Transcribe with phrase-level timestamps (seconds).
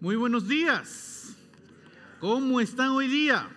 [0.00, 1.36] Muy buenos días.
[2.20, 3.50] ¿Cómo están hoy día?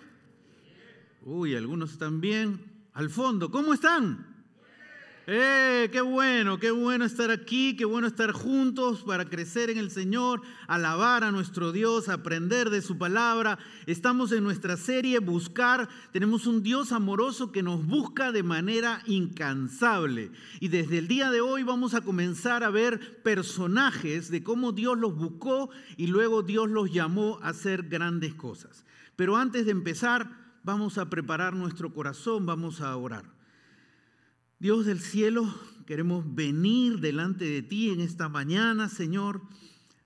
[1.22, 2.60] Uy, algunos están bien.
[2.92, 4.33] Al fondo, ¿cómo están?
[5.26, 5.88] ¡Eh!
[5.90, 6.58] ¡Qué bueno!
[6.58, 7.76] ¡Qué bueno estar aquí!
[7.76, 12.82] ¡Qué bueno estar juntos para crecer en el Señor, alabar a nuestro Dios, aprender de
[12.82, 13.58] su palabra!
[13.86, 15.88] Estamos en nuestra serie Buscar.
[16.12, 20.30] Tenemos un Dios amoroso que nos busca de manera incansable.
[20.60, 24.98] Y desde el día de hoy vamos a comenzar a ver personajes de cómo Dios
[24.98, 28.84] los buscó y luego Dios los llamó a hacer grandes cosas.
[29.16, 30.28] Pero antes de empezar,
[30.64, 33.24] vamos a preparar nuestro corazón, vamos a orar.
[34.64, 35.54] Dios del cielo,
[35.84, 39.42] queremos venir delante de ti en esta mañana, Señor,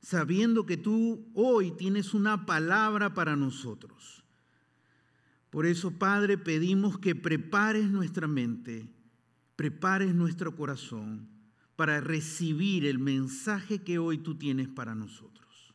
[0.03, 4.25] sabiendo que tú hoy tienes una palabra para nosotros.
[5.51, 8.93] Por eso, Padre, pedimos que prepares nuestra mente,
[9.55, 11.29] prepares nuestro corazón
[11.77, 15.73] para recibir el mensaje que hoy tú tienes para nosotros.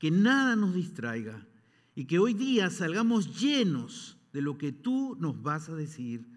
[0.00, 1.46] Que nada nos distraiga
[1.94, 6.34] y que hoy día salgamos llenos de lo que tú nos vas a decir.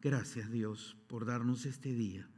[0.00, 2.28] Gracias Dios por darnos este día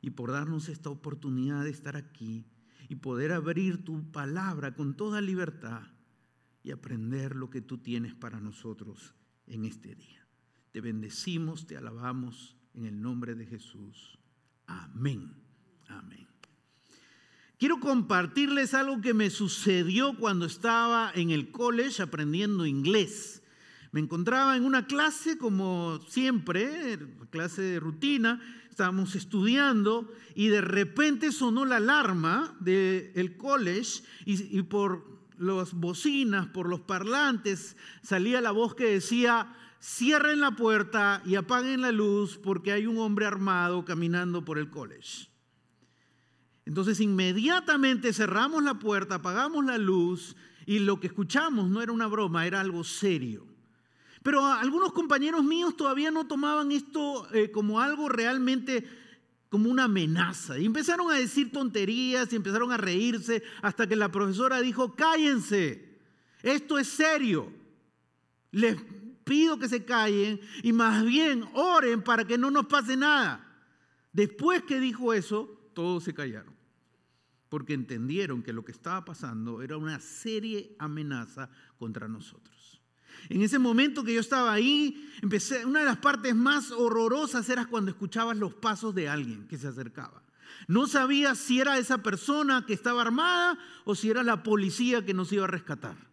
[0.00, 2.46] y por darnos esta oportunidad de estar aquí
[2.88, 5.82] y poder abrir tu palabra con toda libertad
[6.62, 9.14] y aprender lo que tú tienes para nosotros
[9.46, 10.26] en este día.
[10.72, 14.18] Te bendecimos, te alabamos en el nombre de Jesús.
[14.66, 15.34] Amén.
[15.88, 16.26] Amén.
[17.58, 23.39] Quiero compartirles algo que me sucedió cuando estaba en el college aprendiendo inglés.
[23.92, 26.98] Me encontraba en una clase como siempre,
[27.30, 34.62] clase de rutina, estábamos estudiando y de repente sonó la alarma del college y, y
[34.62, 35.04] por
[35.38, 41.80] las bocinas, por los parlantes, salía la voz que decía, cierren la puerta y apaguen
[41.80, 45.28] la luz porque hay un hombre armado caminando por el college.
[46.64, 52.06] Entonces inmediatamente cerramos la puerta, apagamos la luz y lo que escuchamos no era una
[52.06, 53.49] broma, era algo serio.
[54.22, 58.84] Pero algunos compañeros míos todavía no tomaban esto eh, como algo realmente
[59.48, 60.58] como una amenaza.
[60.58, 65.98] Y empezaron a decir tonterías y empezaron a reírse hasta que la profesora dijo, cállense,
[66.42, 67.52] esto es serio.
[68.52, 68.76] Les
[69.24, 73.46] pido que se callen y más bien oren para que no nos pase nada.
[74.12, 76.54] Después que dijo eso, todos se callaron,
[77.48, 81.48] porque entendieron que lo que estaba pasando era una serie amenaza
[81.78, 82.59] contra nosotros.
[83.28, 87.66] En ese momento que yo estaba ahí, empecé, una de las partes más horrorosas era
[87.66, 90.22] cuando escuchabas los pasos de alguien que se acercaba.
[90.66, 95.14] No sabía si era esa persona que estaba armada o si era la policía que
[95.14, 96.09] nos iba a rescatar.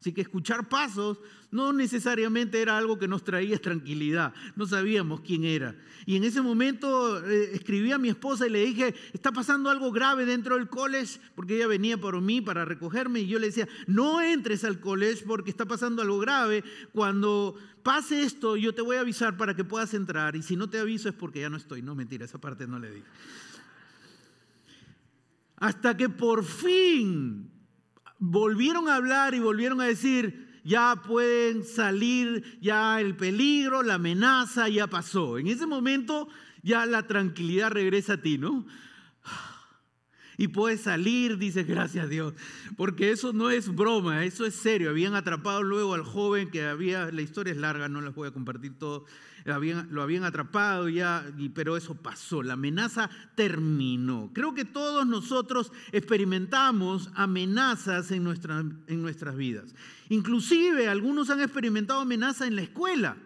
[0.00, 1.18] Así que escuchar pasos
[1.50, 5.76] no necesariamente era algo que nos traía tranquilidad, no sabíamos quién era.
[6.06, 9.92] Y en ese momento eh, escribí a mi esposa y le dije, está pasando algo
[9.92, 13.68] grave dentro del college, porque ella venía por mí para recogerme y yo le decía,
[13.86, 16.64] no entres al college porque está pasando algo grave.
[16.92, 20.70] Cuando pase esto, yo te voy a avisar para que puedas entrar y si no
[20.70, 21.82] te aviso es porque ya no estoy.
[21.82, 23.06] No, mentira, esa parte no le dije.
[25.56, 27.59] Hasta que por fin
[28.20, 34.68] volvieron a hablar y volvieron a decir, ya pueden salir, ya el peligro, la amenaza
[34.68, 35.38] ya pasó.
[35.38, 36.28] En ese momento
[36.62, 38.66] ya la tranquilidad regresa a ti, ¿no?
[40.36, 42.32] Y puedes salir, dices, gracias a Dios,
[42.76, 44.88] porque eso no es broma, eso es serio.
[44.88, 48.32] Habían atrapado luego al joven que había, la historia es larga, no les voy a
[48.32, 49.04] compartir todo,
[49.44, 51.24] lo habían atrapado ya,
[51.54, 54.30] pero eso pasó, la amenaza terminó.
[54.32, 58.26] Creo que todos nosotros experimentamos amenazas en,
[58.86, 59.74] en nuestras vidas.
[60.08, 63.16] Inclusive algunos han experimentado amenazas en la escuela.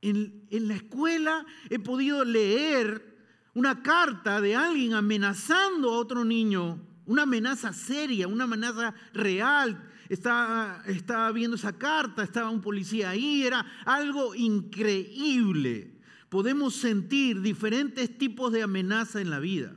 [0.00, 3.12] En, en la escuela he podido leer
[3.54, 11.32] una carta de alguien amenazando a otro niño, una amenaza seria, una amenaza real, estaba,
[11.32, 15.98] viendo esa carta, estaba un policía ahí, era algo increíble.
[16.28, 19.74] Podemos sentir diferentes tipos de amenaza en la vida.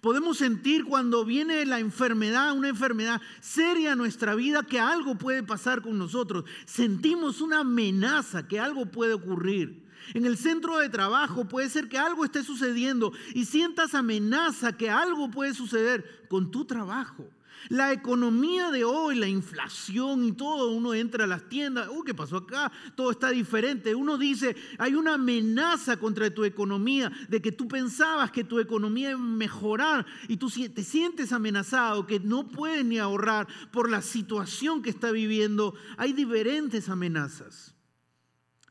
[0.00, 5.42] Podemos sentir cuando viene la enfermedad, una enfermedad seria en nuestra vida, que algo puede
[5.42, 6.44] pasar con nosotros.
[6.64, 9.84] Sentimos una amenaza, que algo puede ocurrir.
[10.14, 14.88] En el centro de trabajo puede ser que algo esté sucediendo y sientas amenaza, que
[14.88, 17.28] algo puede suceder con tu trabajo.
[17.68, 22.14] La economía de hoy, la inflación y todo, uno entra a las tiendas, uh, ¿qué
[22.14, 22.72] pasó acá?
[22.94, 23.94] Todo está diferente.
[23.94, 29.10] Uno dice, hay una amenaza contra tu economía, de que tú pensabas que tu economía
[29.10, 34.00] iba a mejorar y tú te sientes amenazado, que no puedes ni ahorrar por la
[34.00, 35.74] situación que está viviendo.
[35.98, 37.74] Hay diferentes amenazas.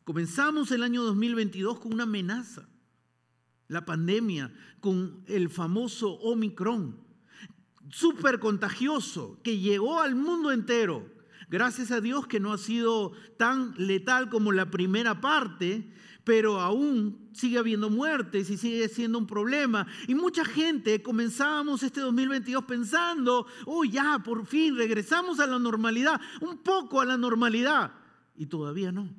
[0.03, 2.67] Comenzamos el año 2022 con una amenaza,
[3.67, 7.08] la pandemia, con el famoso Omicron
[7.89, 11.09] súper contagioso que llegó al mundo entero.
[11.49, 15.91] Gracias a Dios que no ha sido tan letal como la primera parte,
[16.23, 19.87] pero aún sigue habiendo muertes y sigue siendo un problema.
[20.07, 26.21] Y mucha gente comenzábamos este 2022 pensando, oh ya, por fin regresamos a la normalidad,
[26.41, 27.93] un poco a la normalidad.
[28.35, 29.09] Y todavía no.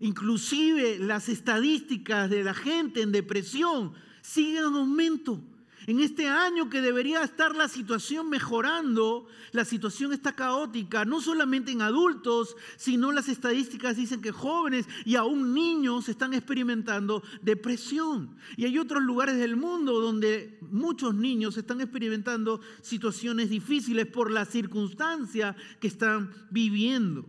[0.00, 5.47] Inclusive las estadísticas de la gente en depresión siguen en aumento.
[5.88, 11.72] En este año que debería estar la situación mejorando, la situación está caótica, no solamente
[11.72, 18.36] en adultos, sino las estadísticas dicen que jóvenes y aún niños están experimentando depresión.
[18.58, 24.44] Y hay otros lugares del mundo donde muchos niños están experimentando situaciones difíciles por la
[24.44, 27.24] circunstancia que están viviendo.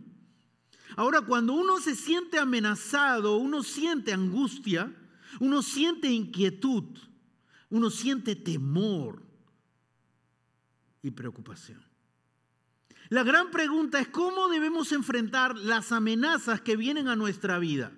[0.96, 4.94] Ahora, cuando uno se siente amenazado, uno siente angustia,
[5.38, 6.84] uno siente inquietud,
[7.70, 9.22] uno siente temor
[11.02, 11.82] y preocupación.
[13.08, 17.92] La gran pregunta es cómo debemos enfrentar las amenazas que vienen a nuestra vida.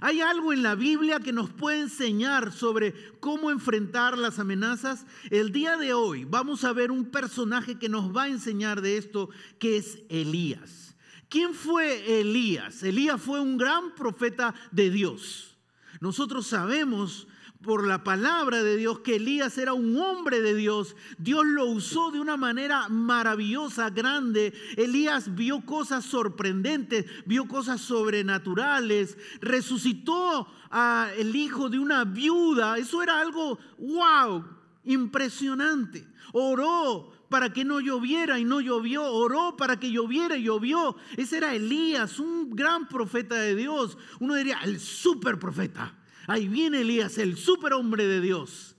[0.00, 5.06] ¿Hay algo en la Biblia que nos puede enseñar sobre cómo enfrentar las amenazas?
[5.30, 8.96] El día de hoy vamos a ver un personaje que nos va a enseñar de
[8.96, 9.28] esto,
[9.58, 10.96] que es Elías.
[11.28, 12.82] ¿Quién fue Elías?
[12.82, 15.56] Elías fue un gran profeta de Dios.
[16.00, 17.28] Nosotros sabemos
[17.64, 20.94] por la palabra de Dios que Elías era un hombre de Dios.
[21.18, 24.52] Dios lo usó de una manera maravillosa, grande.
[24.76, 32.76] Elías vio cosas sorprendentes, vio cosas sobrenaturales, resucitó al hijo de una viuda.
[32.76, 34.44] Eso era algo, wow,
[34.84, 36.06] impresionante.
[36.32, 39.06] Oró para que no lloviera y no llovió.
[39.06, 40.96] Oró para que lloviera y llovió.
[41.16, 43.96] Ese era Elías, un gran profeta de Dios.
[44.20, 45.94] Uno diría, el super profeta.
[46.26, 48.76] Ahí viene Elías, el superhombre de Dios.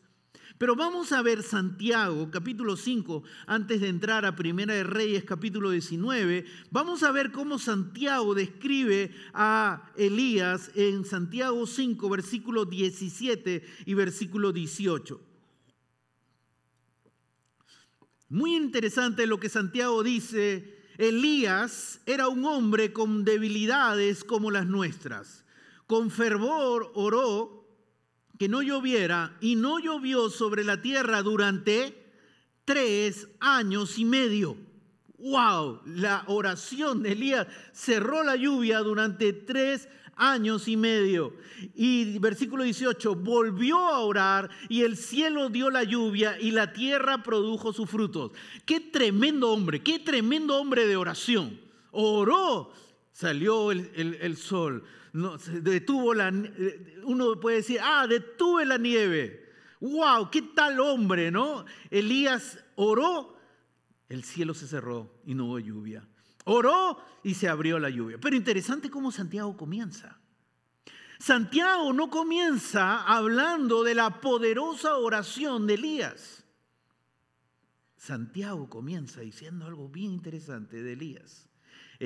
[0.57, 5.69] Pero vamos a ver Santiago, capítulo 5, antes de entrar a Primera de Reyes, capítulo
[5.69, 6.45] 19.
[6.71, 14.53] Vamos a ver cómo Santiago describe a Elías en Santiago 5, versículo 17 y versículo
[14.53, 15.21] 18.
[18.29, 20.73] Muy interesante lo que Santiago dice.
[20.97, 25.44] Elías era un hombre con debilidades como las nuestras
[25.87, 27.67] con fervor oró
[28.37, 32.05] que no lloviera y no llovió sobre la tierra durante
[32.65, 34.57] tres años y medio.
[35.17, 35.81] ¡Wow!
[35.85, 41.33] La oración de Elías cerró la lluvia durante tres años y medio.
[41.73, 47.23] Y versículo 18, volvió a orar y el cielo dio la lluvia y la tierra
[47.23, 48.31] produjo sus frutos.
[48.65, 51.59] Qué tremendo hombre, qué tremendo hombre de oración.
[51.91, 52.71] Oró,
[53.15, 54.83] salió el, sol
[55.13, 59.53] no, detuvo la, eh, uno puede decir, ah, detuve la nieve.
[59.79, 60.29] ¡Wow!
[60.29, 61.63] ¿Qué tal hombre, no?
[61.89, 63.37] Elías oró,
[64.09, 66.05] el cielo se cerró y no hubo lluvia.
[66.43, 68.17] Oró y se abrió la lluvia.
[68.19, 70.19] Pero interesante cómo Santiago comienza.
[71.17, 76.43] Santiago no comienza hablando de la poderosa oración de Elías.
[77.95, 81.47] Santiago comienza diciendo algo bien interesante de Elías.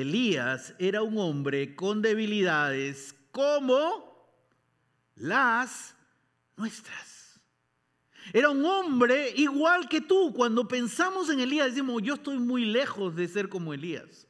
[0.02, 4.32] Elías era un hombre con debilidades como
[5.16, 5.94] las
[6.56, 7.42] nuestras.
[8.32, 10.34] Era un hombre igual que tú.
[10.34, 14.28] Cuando pensamos en Elías decimos, yo estoy muy lejos de ser como Elías.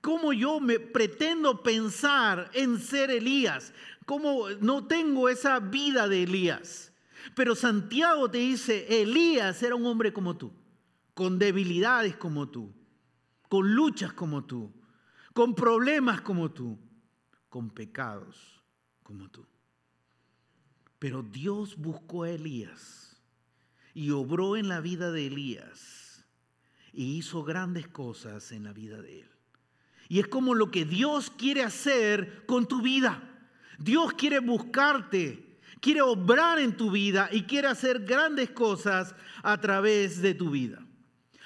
[0.00, 3.72] ¿Cómo yo me pretendo pensar en ser Elías?
[4.04, 6.92] ¿Cómo no tengo esa vida de Elías?
[7.34, 10.52] Pero Santiago te dice, Elías era un hombre como tú,
[11.14, 12.74] con debilidades como tú,
[13.48, 14.77] con luchas como tú
[15.38, 16.76] con problemas como tú,
[17.48, 18.60] con pecados
[19.04, 19.46] como tú.
[20.98, 23.22] Pero Dios buscó a Elías
[23.94, 26.26] y obró en la vida de Elías
[26.92, 29.30] y hizo grandes cosas en la vida de él.
[30.08, 33.22] Y es como lo que Dios quiere hacer con tu vida.
[33.78, 39.14] Dios quiere buscarte, quiere obrar en tu vida y quiere hacer grandes cosas
[39.44, 40.84] a través de tu vida.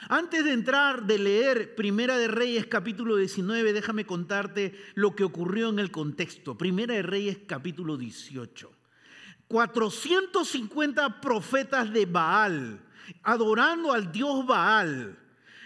[0.09, 5.69] Antes de entrar, de leer Primera de Reyes capítulo 19, déjame contarte lo que ocurrió
[5.69, 6.59] en el contexto.
[6.59, 8.71] Primera de Reyes capítulo 18.
[9.47, 12.81] 450 profetas de Baal,
[13.23, 15.19] adorando al dios Baal,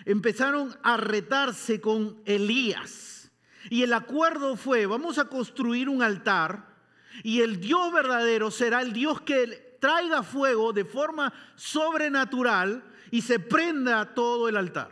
[0.05, 3.31] empezaron a retarse con Elías.
[3.71, 6.77] Y el acuerdo fue, vamos a construir un altar
[7.23, 13.39] y el Dios verdadero será el Dios que traiga fuego de forma sobrenatural y se
[13.39, 14.91] prenda todo el altar.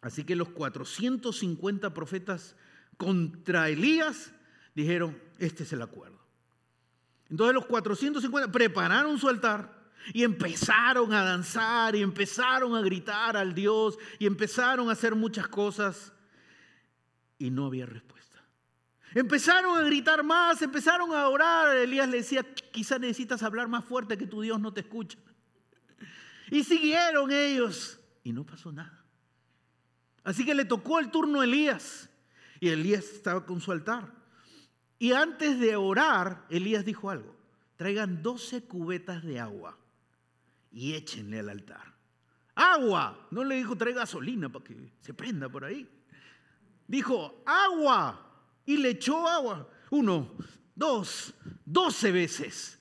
[0.00, 2.56] Así que los 450 profetas
[2.96, 4.32] contra Elías
[4.74, 6.18] dijeron, este es el acuerdo.
[7.28, 9.78] Entonces los 450 prepararon su altar,
[10.14, 15.46] Y empezaron a danzar y empezaron a gritar al Dios y empezaron a hacer muchas
[15.46, 16.12] cosas
[17.38, 18.42] y no había respuesta.
[19.14, 21.76] Empezaron a gritar más, empezaron a orar.
[21.76, 25.18] Elías le decía, quizás necesitas hablar más fuerte que tu Dios no te escucha.
[26.50, 29.04] Y siguieron ellos y no pasó nada.
[30.24, 32.10] Así que le tocó el turno a Elías
[32.60, 34.12] y Elías estaba con su altar.
[34.98, 37.34] Y antes de orar, Elías dijo algo,
[37.76, 39.78] traigan 12 cubetas de agua
[40.70, 41.94] y échenle al altar.
[42.54, 45.88] Agua, no le dijo trae gasolina para que se prenda por ahí.
[46.86, 48.30] Dijo agua
[48.66, 49.66] y le echó agua.
[49.90, 50.30] Uno,
[50.74, 51.32] dos,
[51.64, 52.78] doce veces.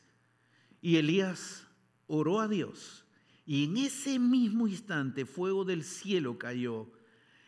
[0.82, 1.66] Y Elías
[2.08, 2.99] oró a Dios.
[3.50, 6.86] Y en ese mismo instante fuego del cielo cayó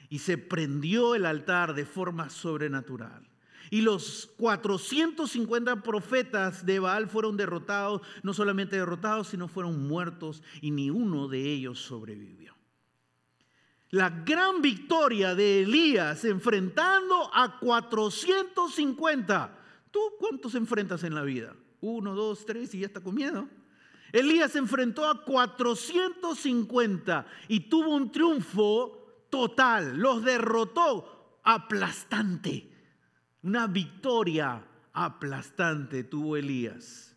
[0.09, 3.29] y se prendió el altar de forma sobrenatural.
[3.69, 10.71] Y los 450 profetas de Baal fueron derrotados, no solamente derrotados, sino fueron muertos y
[10.71, 12.55] ni uno de ellos sobrevivió.
[13.91, 19.59] La gran victoria de Elías enfrentando a 450.
[19.91, 21.55] ¿Tú cuántos enfrentas en la vida?
[21.79, 23.47] Uno, dos, tres y ya está con miedo.
[24.11, 32.69] Elías enfrentó a 450 y tuvo un triunfo total, los derrotó aplastante.
[33.43, 34.63] Una victoria
[34.93, 37.15] aplastante tuvo Elías.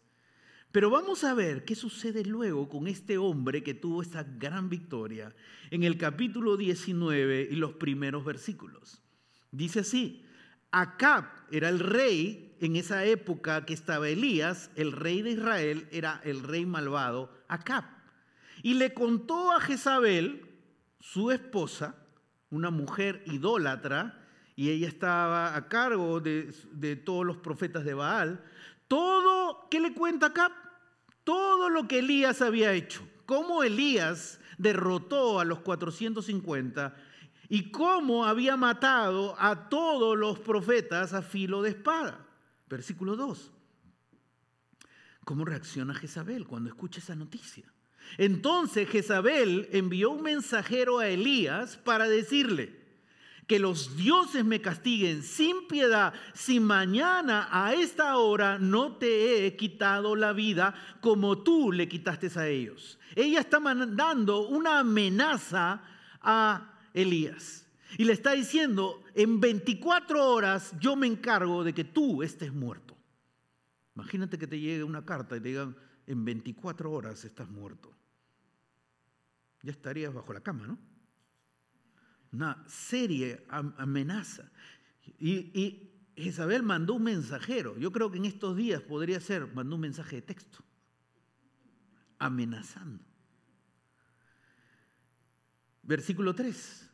[0.73, 5.33] Pero vamos a ver qué sucede luego con este hombre que tuvo esta gran victoria
[5.71, 9.01] en el capítulo 19 y los primeros versículos.
[9.53, 10.25] Dice así,
[10.73, 16.21] Acab era el rey en esa época que estaba Elías, el rey de Israel era
[16.25, 17.85] el rey malvado Acab.
[18.63, 20.47] Y le contó a Jezabel,
[20.99, 21.97] su esposa,
[22.51, 24.19] una mujer idólatra,
[24.57, 28.43] y ella estaba a cargo de, todos los profetas de Baal.
[28.89, 30.51] Todo, ¿qué le cuenta acá?
[31.25, 36.95] Todo lo que Elías había hecho, cómo Elías derrotó a los 450
[37.49, 42.24] y cómo había matado a todos los profetas a filo de espada.
[42.67, 43.53] Versículo 2.
[45.25, 47.65] ¿Cómo reacciona Jezabel cuando escucha esa noticia?
[48.19, 52.85] Entonces Jezabel envió un mensajero a Elías para decirle,
[53.47, 59.57] que los dioses me castiguen sin piedad si mañana a esta hora no te he
[59.57, 62.99] quitado la vida como tú le quitaste a ellos.
[63.15, 65.83] Ella está mandando una amenaza
[66.23, 67.67] a Elías
[67.99, 72.97] y le está diciendo, en 24 horas yo me encargo de que tú estés muerto.
[73.95, 77.95] Imagínate que te llegue una carta y te digan, en 24 horas estás muerto
[79.65, 80.79] ya estarías bajo la cama, ¿no?
[82.33, 84.51] Una seria amenaza.
[85.19, 87.79] Y, y Isabel mandó un mensajero.
[87.79, 90.59] Yo creo que en estos días podría ser, mandó un mensaje de texto,
[92.19, 93.03] amenazando.
[95.83, 96.91] Versículo 3.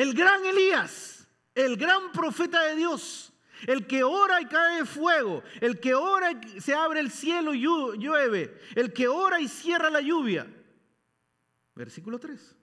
[0.00, 3.34] El gran Elías, el gran profeta de Dios,
[3.66, 7.60] el que ora y cae fuego, el que ora y se abre el cielo y
[7.60, 10.46] llueve, el que ora y cierra la lluvia,
[11.74, 12.56] Versículo 3.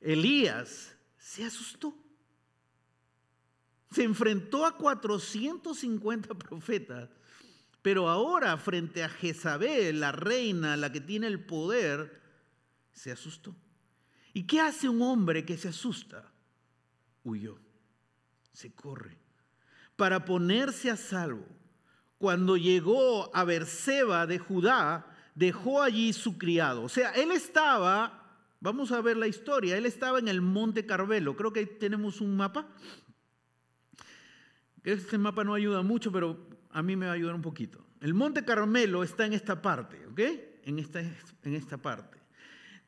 [0.00, 1.94] Elías se asustó.
[3.90, 7.10] Se enfrentó a 450 profetas,
[7.82, 12.22] pero ahora frente a Jezabel, la reina, la que tiene el poder,
[12.90, 13.54] se asustó.
[14.32, 16.30] ¿Y qué hace un hombre que se asusta?
[17.24, 17.58] Huyó,
[18.52, 19.18] se corre,
[19.96, 21.46] para ponerse a salvo.
[22.18, 26.82] Cuando llegó a Berseba de Judá, dejó allí su criado.
[26.82, 31.36] O sea, él estaba, vamos a ver la historia, él estaba en el Monte Carmelo.
[31.36, 32.68] Creo que ahí tenemos un mapa.
[34.84, 37.84] Este mapa no ayuda mucho, pero a mí me va a ayudar un poquito.
[38.00, 40.20] El Monte Carmelo está en esta parte, ¿ok?
[40.64, 42.21] En esta, en esta parte.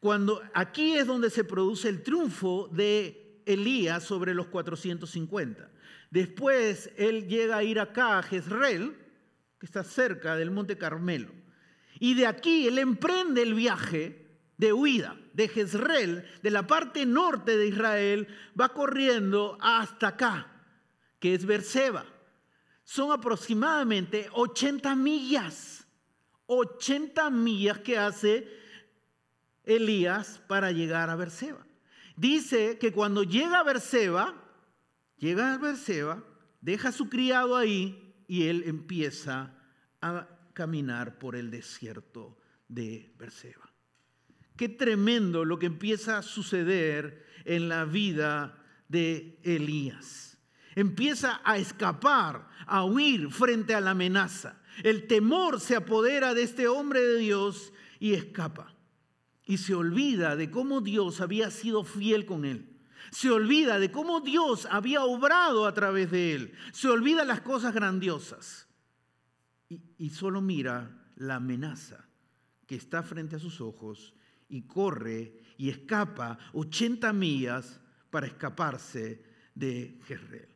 [0.04, 5.70] Cuando aquí es donde se produce el triunfo de Elías sobre los 450.
[6.10, 8.94] Después él llega a ir acá a Jezreel,
[9.58, 11.32] que está cerca del Monte Carmelo.
[12.00, 14.26] Y de aquí él emprende el viaje
[14.58, 18.28] de huida de Jezreel, de la parte norte de Israel,
[18.60, 20.52] va corriendo hasta acá,
[21.18, 22.04] que es Berseba.
[22.82, 25.88] Son aproximadamente 80 millas,
[26.44, 28.63] 80 millas que hace
[29.64, 31.66] Elías para llegar a Berseba.
[32.16, 34.34] Dice que cuando llega a Berseba,
[35.16, 36.22] llega a Berseba,
[36.60, 39.54] deja a su criado ahí y él empieza
[40.00, 43.70] a caminar por el desierto de Berseba.
[44.56, 50.38] Qué tremendo lo que empieza a suceder en la vida de Elías.
[50.76, 54.60] Empieza a escapar, a huir frente a la amenaza.
[54.82, 58.73] El temor se apodera de este hombre de Dios y escapa.
[59.44, 62.74] Y se olvida de cómo Dios había sido fiel con él.
[63.10, 66.54] Se olvida de cómo Dios había obrado a través de él.
[66.72, 68.66] Se olvida las cosas grandiosas.
[69.68, 72.08] Y, solo mira la amenaza
[72.66, 74.14] que está frente a sus ojos
[74.48, 79.22] y corre y escapa 80 millas para escaparse
[79.54, 80.48] de Jezreel.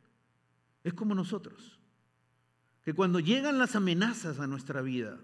[0.85, 1.79] Es como nosotros,
[2.83, 5.21] que cuando llegan las amenazas a nuestra vida,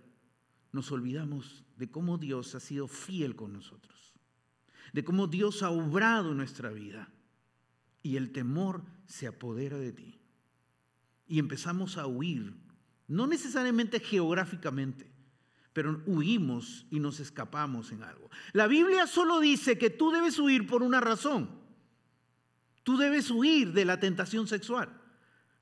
[0.72, 4.14] nos olvidamos de cómo Dios ha sido fiel con nosotros,
[4.92, 7.10] de cómo Dios ha obrado nuestra vida
[8.02, 10.20] y el temor se apodera de ti.
[11.26, 12.54] Y empezamos a huir,
[13.08, 15.10] no necesariamente geográficamente,
[15.72, 18.30] pero huimos y nos escapamos en algo.
[18.52, 21.50] La Biblia solo dice que tú debes huir por una razón.
[22.84, 25.00] Tú debes huir de la tentación sexual.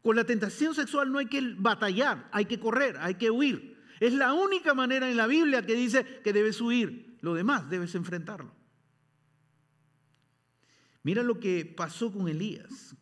[0.02, 3.71] Con la tentación sexual no hay que batallar, hay que correr, hay que huir.
[4.02, 7.18] Es la única manera en la Biblia que dice que debes huir.
[7.20, 8.52] Lo demás debes enfrentarlo.
[11.04, 12.96] Mira lo que pasó con Elías.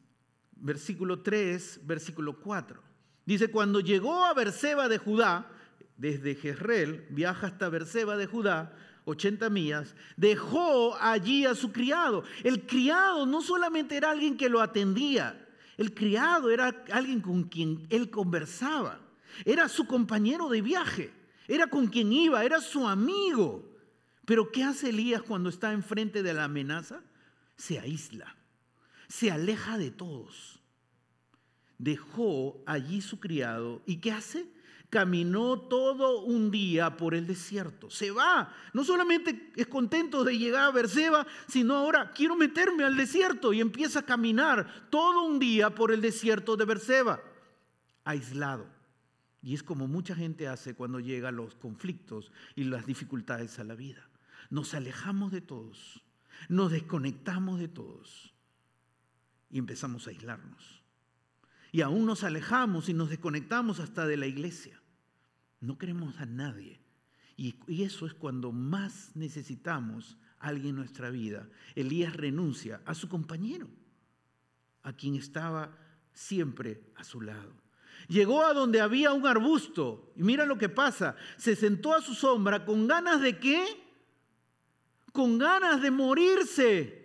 [0.53, 2.83] Versículo 3, versículo 4.
[3.25, 5.51] Dice, cuando llegó a Berseba de Judá,
[5.97, 8.77] desde Jezreel, viaja hasta Berseba de Judá,
[9.07, 12.25] 80 millas, dejó allí a su criado.
[12.45, 17.87] El criado no solamente era alguien que lo atendía, el criado era alguien con quien
[17.89, 19.01] él conversaba,
[19.45, 21.13] era su compañero de viaje,
[21.49, 23.69] era con quien iba, era su amigo.
[24.25, 27.03] Pero ¿qué hace Elías cuando está enfrente de la amenaza?
[27.57, 28.37] Se aísla,
[29.09, 30.61] se aleja de todos.
[31.79, 34.47] Dejó allí su criado y ¿qué hace?
[34.91, 37.89] caminó todo un día por el desierto.
[37.91, 38.53] Se va.
[38.73, 43.61] No solamente es contento de llegar a Berseba, sino ahora quiero meterme al desierto y
[43.61, 47.21] empieza a caminar todo un día por el desierto de Berseba,
[48.05, 48.67] aislado.
[49.43, 53.75] Y es como mucha gente hace cuando llegan los conflictos y las dificultades a la
[53.75, 54.09] vida.
[54.51, 56.03] Nos alejamos de todos,
[56.49, 58.35] nos desconectamos de todos
[59.51, 60.83] y empezamos a aislarnos.
[61.73, 64.81] Y aún nos alejamos y nos desconectamos hasta de la iglesia.
[65.61, 66.81] No queremos a nadie.
[67.37, 71.49] Y, eso es cuando más necesitamos a alguien en nuestra vida.
[71.75, 73.69] Elías renuncia a su compañero,
[74.83, 75.77] a quien estaba
[76.13, 77.55] siempre a su lado.
[78.09, 81.17] Llegó a donde había un arbusto y mira lo que pasa.
[81.37, 83.65] Se sentó a su sombra con ganas de qué?
[85.13, 87.01] Con ganas de morirse.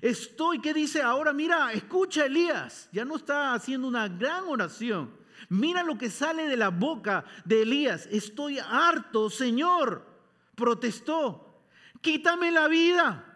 [0.00, 1.32] Estoy, ¿qué dice ahora?
[1.32, 2.88] Mira, escucha Elías.
[2.92, 5.14] Ya no está haciendo una gran oración.
[5.48, 8.06] Mira lo que sale de la boca de Elías.
[8.10, 10.06] Estoy harto, Señor.
[10.54, 11.62] Protestó.
[12.00, 13.35] Quítame la vida.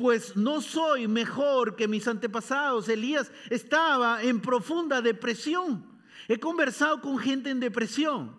[0.00, 2.88] Pues no soy mejor que mis antepasados.
[2.88, 5.84] Elías estaba en profunda depresión.
[6.26, 8.34] He conversado con gente en depresión.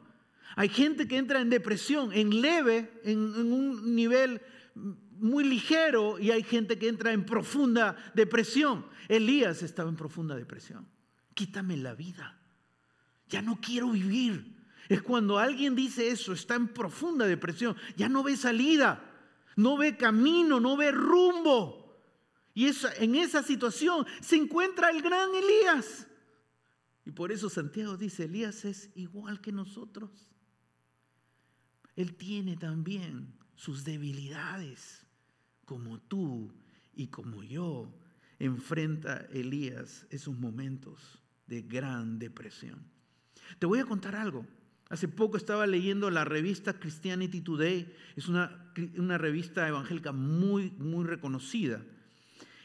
[0.56, 4.42] Hay gente que entra en depresión, en leve, en, un nivel
[5.20, 8.88] muy ligero, y hay gente que entra en profunda depresión.
[9.08, 10.88] Elías estaba en profunda depresión
[11.34, 12.38] quítame la vida.
[13.30, 14.56] Ya no quiero vivir.
[14.90, 19.11] Es cuando alguien dice eso, está en profunda depresión, ya no ve salida,
[19.56, 21.82] no ve camino, no ve rumbo.
[22.54, 26.08] Y en esa situación se encuentra el gran Elías.
[27.06, 30.28] Y por eso Santiago dice, Elías es igual que nosotros.
[31.96, 35.06] Él tiene también sus debilidades,
[35.66, 36.54] como tú
[36.94, 37.94] y como yo.
[38.40, 42.84] Enfrenta Elías esos momentos de gran depresión.
[43.60, 44.46] Te voy a contar algo.
[44.92, 51.06] Hace poco estaba leyendo la revista Christianity Today, es una, una revista evangélica muy, muy
[51.06, 51.82] reconocida,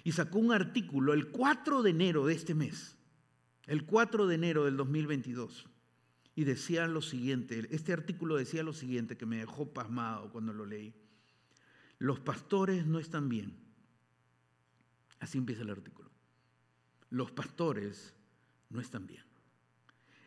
[0.02, 2.96] y sacó un artículo el 4 de enero de este mes,
[3.66, 5.66] el 4 de enero del 2022,
[6.34, 10.66] y decía lo siguiente, este artículo decía lo siguiente que me dejó pasmado cuando lo
[10.66, 10.94] leí.
[11.98, 13.56] Los pastores no están bien.
[15.20, 16.10] Así empieza el artículo.
[17.08, 18.14] Los pastores
[18.68, 19.22] no están bien.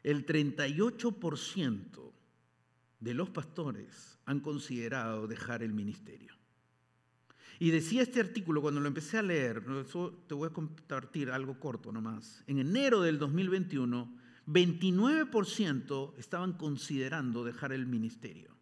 [0.04, 2.12] El 38%
[3.00, 6.34] de los pastores han considerado dejar el ministerio.
[7.60, 9.64] Y decía este artículo, cuando lo empecé a leer,
[10.28, 12.42] te voy a compartir algo corto nomás.
[12.48, 14.16] En enero del 2021,
[14.48, 18.56] 29% estaban considerando dejar el ministerio.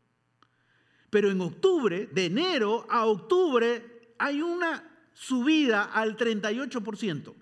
[1.10, 7.34] Pero en octubre, de enero a octubre, hay una subida al 38%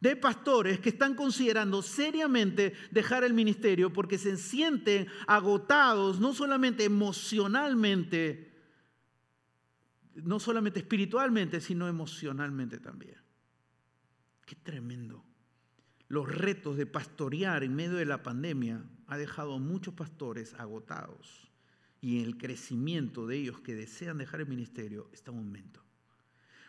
[0.00, 6.84] de pastores que están considerando seriamente dejar el ministerio porque se sienten agotados, no solamente
[6.84, 8.52] emocionalmente,
[10.14, 13.16] no solamente espiritualmente, sino emocionalmente también.
[14.44, 15.24] Qué tremendo.
[16.08, 21.50] Los retos de pastorear en medio de la pandemia ha dejado a muchos pastores agotados
[22.00, 25.82] y en el crecimiento de ellos que desean dejar el ministerio está un aumento.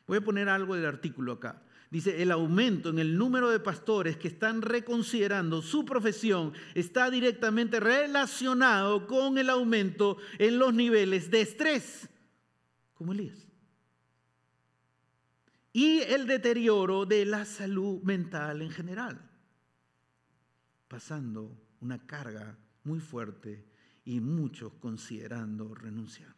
[0.07, 1.61] Voy a poner algo del artículo acá.
[1.91, 7.79] Dice, el aumento en el número de pastores que están reconsiderando su profesión está directamente
[7.79, 12.07] relacionado con el aumento en los niveles de estrés,
[12.93, 13.47] como Elías.
[15.73, 19.19] Y el deterioro de la salud mental en general,
[20.87, 23.65] pasando una carga muy fuerte
[24.05, 26.35] y muchos considerando renunciar.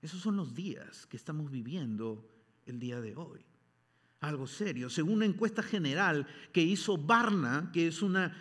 [0.00, 2.30] Esos son los días que estamos viviendo
[2.64, 3.44] el día de hoy.
[4.20, 4.88] Algo serio.
[4.88, 8.34] Según una encuesta general que hizo Barna, que es una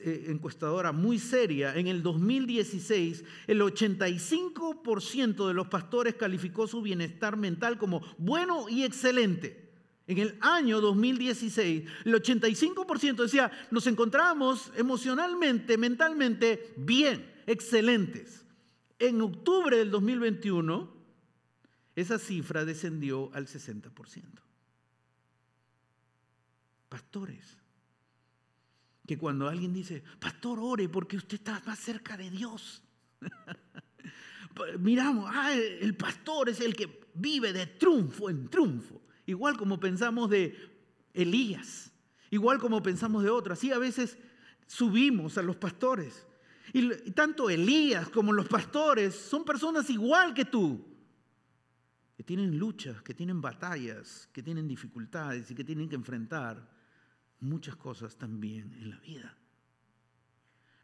[0.00, 7.36] eh, encuestadora muy seria, en el 2016 el 85% de los pastores calificó su bienestar
[7.36, 9.70] mental como bueno y excelente.
[10.10, 18.44] En el año 2016, el 85% decía, nos encontramos emocionalmente, mentalmente bien, excelentes.
[18.98, 20.92] En octubre del 2021,
[21.94, 24.49] esa cifra descendió al 60%.
[26.90, 27.56] Pastores,
[29.06, 32.82] que cuando alguien dice, pastor, ore porque usted está más cerca de Dios.
[34.80, 39.00] Miramos, ah, el pastor es el que vive de triunfo en triunfo.
[39.24, 40.56] Igual como pensamos de
[41.14, 41.92] Elías,
[42.30, 43.56] igual como pensamos de otros.
[43.56, 44.18] Así a veces
[44.66, 46.26] subimos a los pastores.
[46.72, 50.84] Y tanto Elías como los pastores son personas igual que tú,
[52.16, 56.79] que tienen luchas, que tienen batallas, que tienen dificultades y que tienen que enfrentar
[57.40, 59.36] muchas cosas también en la vida.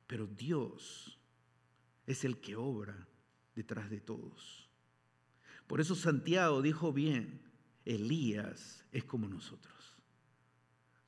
[0.06, 1.18] Pero Dios
[2.06, 3.08] es el que obra
[3.54, 4.68] detrás de todos.
[5.66, 7.40] Por eso Santiago dijo bien,
[7.84, 9.96] Elías es como nosotros,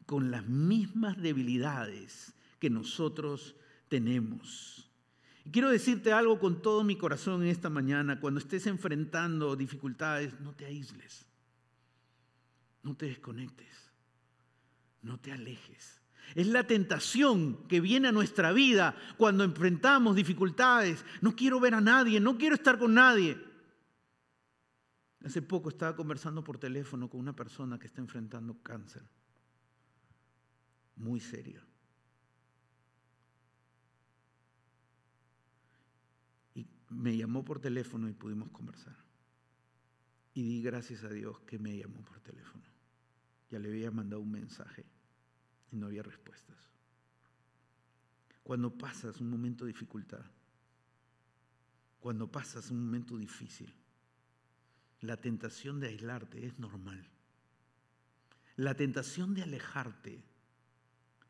[0.06, 3.54] con las mismas debilidades que nosotros
[3.88, 4.90] tenemos.
[5.44, 10.38] Y quiero decirte algo con todo mi corazón en esta mañana, cuando estés enfrentando dificultades,
[10.40, 11.24] no te aísles,
[12.82, 13.87] no te desconectes,
[15.02, 16.00] no te alejes.
[16.34, 21.04] Es la tentación que viene a nuestra vida cuando enfrentamos dificultades.
[21.20, 23.38] No quiero ver a nadie, no quiero estar con nadie.
[25.24, 29.02] Hace poco estaba conversando por teléfono con una persona que está enfrentando cáncer.
[30.96, 31.62] Muy serio.
[36.54, 38.96] Y me llamó por teléfono y pudimos conversar.
[40.34, 42.64] Y di gracias a Dios que me llamó por teléfono.
[43.50, 44.84] Ya le había mandado un mensaje
[45.72, 46.56] y no había respuestas.
[48.42, 50.24] Cuando pasas un momento de dificultad,
[52.00, 53.72] cuando pasas un momento difícil,
[55.00, 57.06] la tentación de aislarte es normal.
[58.56, 60.22] La tentación de alejarte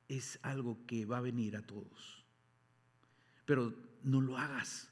[0.08, 2.24] es algo que va a venir a todos.
[3.44, 4.87] Pero no lo hagas.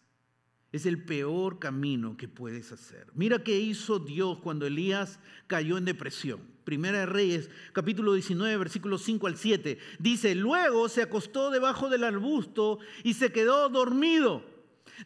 [0.76, 3.06] Es el peor camino que puedes hacer.
[3.14, 6.38] Mira qué hizo Dios cuando Elías cayó en depresión.
[6.64, 9.78] Primera de Reyes, capítulo 19, versículos 5 al 7.
[9.98, 14.44] Dice, luego se acostó debajo del arbusto y se quedó dormido.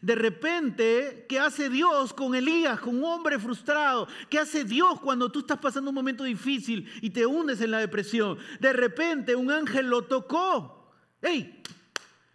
[0.01, 4.09] De repente, ¿qué hace Dios con Elías, con un hombre frustrado?
[4.29, 7.79] ¿Qué hace Dios cuando tú estás pasando un momento difícil y te hundes en la
[7.79, 8.37] depresión?
[8.59, 10.91] De repente un ángel lo tocó.
[11.21, 11.63] ¡Ey!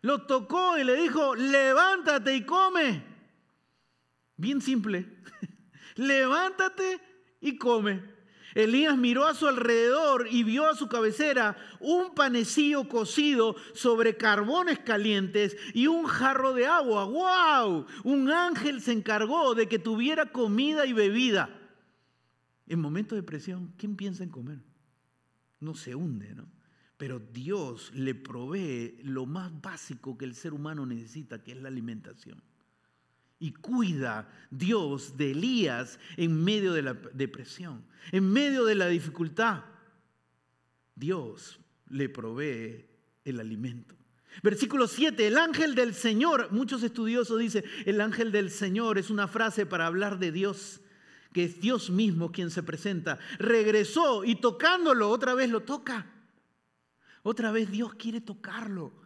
[0.01, 3.15] Lo tocó y le dijo, levántate y come.
[4.37, 5.07] Bien simple.
[5.96, 7.01] levántate
[7.40, 8.16] y come.
[8.55, 14.79] Elías miró a su alrededor y vio a su cabecera un panecillo cocido sobre carbones
[14.79, 17.05] calientes y un jarro de agua.
[17.05, 17.87] ¡Wow!
[18.05, 21.51] Un ángel se encargó de que tuviera comida y bebida.
[22.66, 24.62] En momentos de presión, ¿quién piensa en comer?
[25.61, 26.49] No se hunde, ¿no?
[26.96, 31.68] Pero Dios le provee lo más básico que el ser humano necesita, que es la
[31.68, 32.42] alimentación
[33.38, 39.64] y cuida Dios de Elías en medio de la depresión, en medio de la dificultad.
[40.94, 42.87] Dios le provee
[43.25, 43.94] el alimento.
[44.42, 49.29] Versículo 7, el ángel del Señor, muchos estudiosos dicen, el ángel del Señor es una
[49.29, 50.81] frase para hablar de Dios,
[51.33, 53.18] que es Dios mismo quien se presenta.
[53.38, 56.12] Regresó y tocándolo, otra vez lo toca.
[57.22, 59.06] Otra vez Dios quiere tocarlo.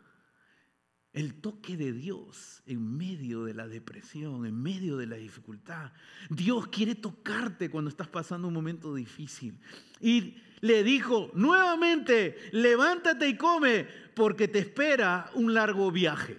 [1.13, 5.91] El toque de Dios en medio de la depresión, en medio de la dificultad.
[6.29, 9.59] Dios quiere tocarte cuando estás pasando un momento difícil.
[10.01, 16.39] Y le dijo nuevamente, levántate y come porque te espera un largo viaje.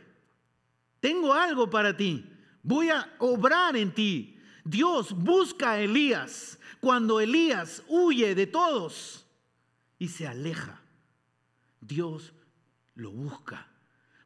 [1.02, 2.26] Tengo algo para ti.
[2.64, 4.38] Voy a obrar en ti.
[4.64, 9.28] Dios busca a Elías cuando Elías huye de todos
[10.00, 10.80] y se aleja.
[11.82, 12.34] Dios
[12.96, 13.71] lo busca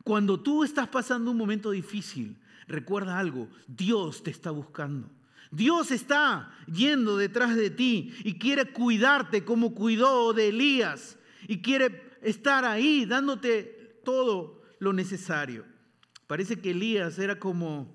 [0.06, 2.38] cuando tú estás pasando un momento difícil,
[2.68, 5.10] recuerda algo, Dios te está buscando.
[5.50, 12.12] Dios está yendo detrás de ti y quiere cuidarte como cuidó de Elías y quiere
[12.22, 15.66] estar ahí dándote todo lo necesario.
[16.28, 17.92] Parece que Elías era como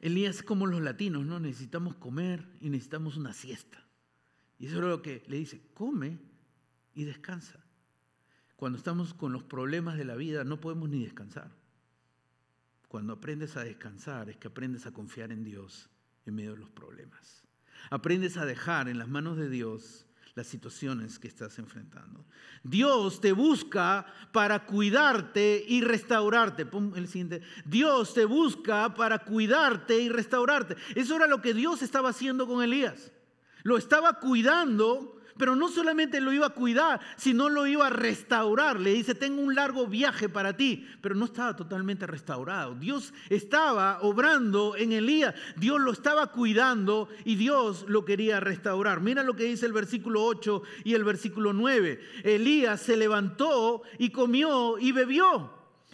[0.00, 1.38] Elías como los latinos, ¿no?
[1.38, 3.86] Necesitamos comer y necesitamos una siesta.
[4.58, 6.18] Y eso es lo que le dice, come
[6.92, 7.61] y descansa.
[8.62, 11.50] Cuando estamos con los problemas de la vida no podemos ni descansar.
[12.86, 15.90] Cuando aprendes a descansar es que aprendes a confiar en Dios
[16.26, 17.42] en medio de los problemas.
[17.90, 22.24] Aprendes a dejar en las manos de Dios las situaciones que estás enfrentando.
[22.62, 26.64] Dios te busca para cuidarte y restaurarte.
[26.94, 27.42] el siguiente.
[27.64, 30.76] Dios te busca para cuidarte y restaurarte.
[30.94, 33.10] Eso era lo que Dios estaba haciendo con Elías.
[33.64, 38.80] Lo estaba cuidando pero no solamente lo iba a cuidar, sino lo iba a restaurar.
[38.80, 42.74] Le dice, tengo un largo viaje para ti, pero no estaba totalmente restaurado.
[42.74, 49.00] Dios estaba obrando en Elías, Dios lo estaba cuidando y Dios lo quería restaurar.
[49.00, 52.00] Mira lo que dice el versículo 8 y el versículo 9.
[52.24, 55.50] Elías se levantó y comió y bebió.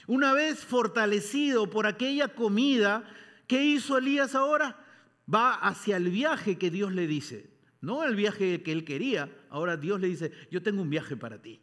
[0.07, 3.05] Una vez fortalecido por aquella comida,
[3.47, 4.85] ¿qué hizo Elías ahora?
[5.33, 7.58] Va hacia el viaje que Dios le dice.
[7.81, 9.31] No el viaje que él quería.
[9.51, 11.61] Ahora Dios le dice, yo tengo un viaje para ti.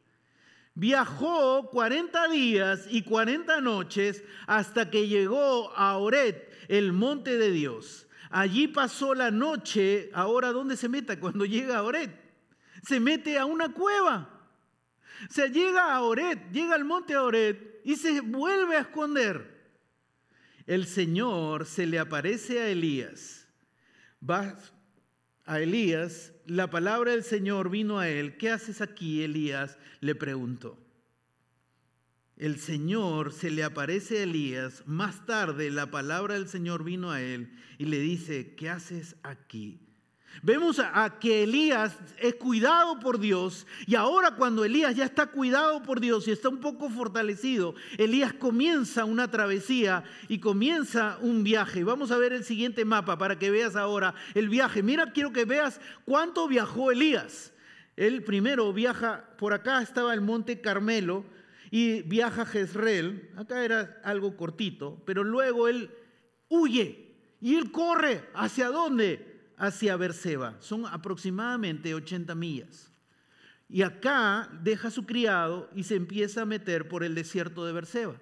[0.74, 8.08] Viajó 40 días y 40 noches hasta que llegó a Oret, el monte de Dios.
[8.30, 10.10] Allí pasó la noche.
[10.14, 12.12] Ahora, ¿dónde se meta cuando llega a Oret?
[12.86, 14.30] Se mete a una cueva.
[15.30, 19.56] Se llega a Oret, llega al monte Oret y se vuelve a esconder.
[20.66, 23.48] El Señor se le aparece a Elías.
[24.28, 24.58] Va
[25.46, 28.38] a Elías, la palabra del Señor vino a él.
[28.38, 29.78] ¿Qué haces aquí, Elías?
[30.02, 30.78] Le preguntó.
[32.36, 34.84] El Señor se le aparece a Elías.
[34.86, 39.85] Más tarde la palabra del Señor vino a él y le dice, ¿qué haces aquí?
[40.42, 45.82] Vemos a, que Elías es cuidado por Dios y ahora cuando Elías ya está cuidado
[45.82, 51.84] por Dios y está un poco fortalecido, Elías comienza una travesía y comienza un viaje.
[51.84, 54.84] Vamos a ver el siguiente mapa para que veas ahora el viaje.
[54.84, 57.54] Mira, quiero que veas cuánto viajó Elías.
[57.96, 61.24] Él primero viaja, por acá estaba el monte Carmelo
[61.72, 63.32] y viaja a Jezreel.
[63.38, 65.90] Acá era algo cortito, pero luego él
[66.50, 68.30] huye y él corre.
[68.34, 69.35] ¿Hacia dónde?
[69.58, 70.56] Hacia Berseba.
[70.60, 72.92] Son aproximadamente 80 millas.
[73.68, 77.74] Y acá deja a su criado y se empieza a meter por el desierto de
[77.74, 78.16] Berseba.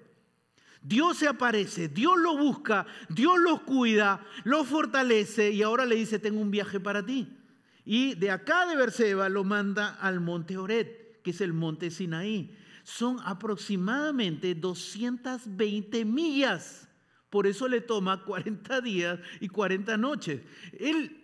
[0.81, 6.19] Dios se aparece, Dios lo busca, Dios lo cuida, lo fortalece y ahora le dice,
[6.19, 7.37] tengo un viaje para ti.
[7.85, 12.55] Y de acá de Berseba lo manda al monte Oret, que es el monte Sinaí.
[12.83, 16.87] Son aproximadamente 220 millas.
[17.33, 20.39] Por eso le toma 40 días y 40 noches.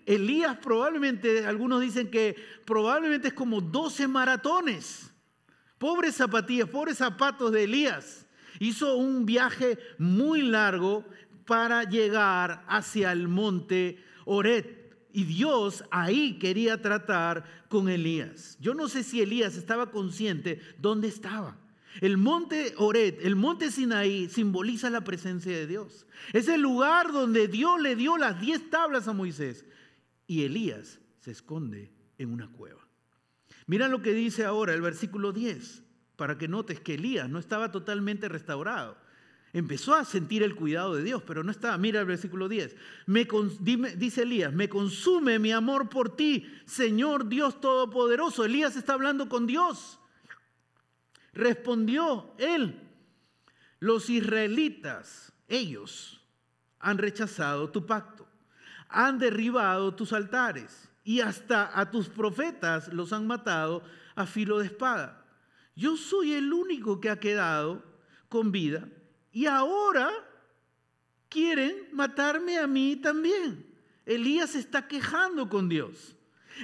[0.08, 5.12] Elías probablemente, algunos dicen que probablemente es como 12 maratones.
[5.78, 8.26] Pobres zapatillas, pobres zapatos de Elías.
[8.58, 11.06] Hizo un viaje muy largo
[11.46, 15.08] para llegar hacia el monte Oret.
[15.14, 18.58] Y Dios ahí quería tratar con Elías.
[18.60, 21.56] Yo no sé si Elías estaba consciente dónde estaba.
[22.02, 26.06] El monte Oret, el monte Sinaí, simboliza la presencia de Dios.
[26.34, 29.66] Es el lugar donde Dios le dio las diez tablas a Moisés.
[30.28, 32.88] Y Elías se esconde en una cueva.
[33.66, 35.84] Mira lo que dice ahora el versículo 10,
[36.16, 38.98] para que notes que Elías no estaba totalmente restaurado.
[39.52, 41.78] Empezó a sentir el cuidado de Dios, pero no estaba.
[41.78, 42.76] Mira el versículo 10.
[43.08, 43.28] Me,
[43.98, 48.46] dice Elías, me consume mi amor por ti, Señor Dios Todopoderoso.
[48.46, 49.99] Elías está hablando con Dios.
[51.34, 52.82] Respondió él,
[53.80, 56.22] los israelitas, ellos,
[56.80, 58.28] han rechazado tu pacto,
[58.88, 63.84] han derribado tus altares y hasta a tus profetas los han matado
[64.16, 65.26] a filo de espada.
[65.76, 67.84] Yo soy el único que ha quedado
[68.28, 68.88] con vida
[69.32, 70.10] y ahora
[71.30, 73.66] quieren matarme a mí también.
[74.06, 76.16] Elías está quejando con Dios.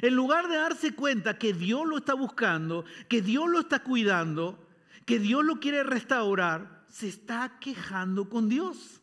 [0.01, 4.67] En lugar de darse cuenta que Dios lo está buscando, que Dios lo está cuidando,
[5.05, 9.01] que Dios lo quiere restaurar, se está quejando con Dios.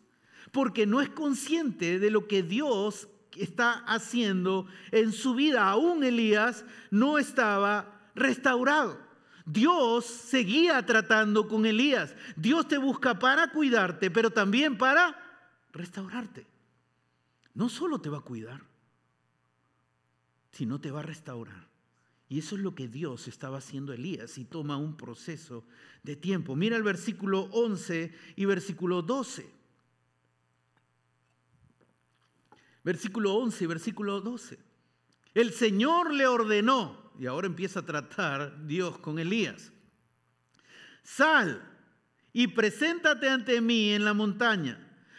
[0.50, 5.68] Porque no es consciente de lo que Dios está haciendo en su vida.
[5.68, 9.00] Aún Elías no estaba restaurado.
[9.44, 12.14] Dios seguía tratando con Elías.
[12.36, 15.16] Dios te busca para cuidarte, pero también para
[15.72, 16.46] restaurarte.
[17.54, 18.62] No solo te va a cuidar,
[20.52, 21.68] si no te va a restaurar.
[22.28, 25.64] Y eso es lo que Dios estaba haciendo Elías y toma un proceso
[26.02, 26.56] de tiempo.
[26.56, 29.50] Mira el versículo 11 y versículo 12.
[32.84, 34.58] Versículo 11 y versículo 12.
[35.34, 39.72] El Señor le ordenó, y ahora empieza a tratar Dios con Elías,
[41.02, 41.68] sal
[42.32, 44.78] y preséntate ante mí en la montaña,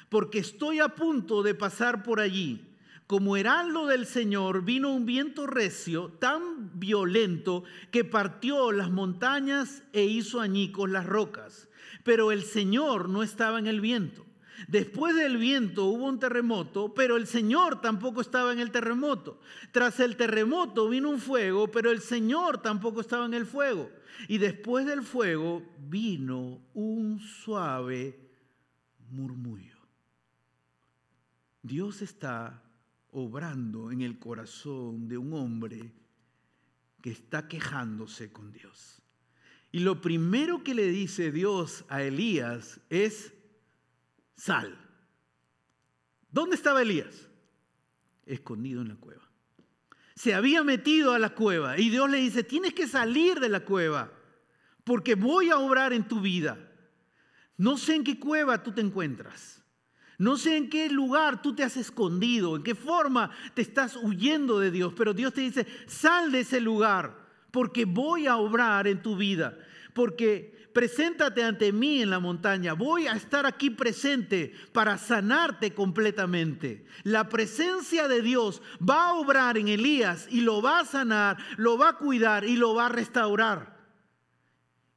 [0.10, 2.73] porque estoy a punto de pasar por allí.
[3.14, 10.04] Como heraldo del Señor vino un viento recio tan violento que partió las montañas e
[10.04, 11.70] hizo añicos las rocas.
[12.04, 14.26] Pero el Señor no estaba en el viento.
[14.68, 19.40] Después del viento hubo un terremoto, pero el Señor tampoco estaba en el terremoto.
[19.72, 23.92] Tras el terremoto vino un fuego, pero el Señor tampoco estaba en el fuego.
[24.28, 28.20] Y después del fuego vino un suave
[29.12, 29.78] murmullo.
[31.62, 32.63] Dios está
[33.14, 35.94] obrando en el corazón de un hombre
[37.02, 39.02] que está quejándose con Dios.
[39.72, 43.34] Y lo primero que le dice Dios a Elías es,
[44.36, 44.78] sal.
[46.32, 47.30] ¿Dónde estaba Elías?
[48.26, 49.30] Escondido en la cueva.
[50.16, 53.66] Se había metido a la cueva y Dios le dice, tienes que salir de la
[53.66, 54.12] cueva
[54.84, 56.58] porque voy a obrar en tu vida.
[57.58, 59.63] No sé en qué cueva tú te encuentras.
[60.18, 64.60] No sé en qué lugar tú te has escondido, en qué forma te estás huyendo
[64.60, 67.24] de Dios, pero Dios te dice, sal de ese lugar
[67.54, 69.56] porque voy a obrar en tu vida,
[69.94, 76.84] porque preséntate ante mí en la montaña, voy a estar aquí presente para sanarte completamente.
[77.04, 81.78] La presencia de Dios va a obrar en Elías y lo va a sanar, lo
[81.78, 83.78] va a cuidar y lo va a restaurar.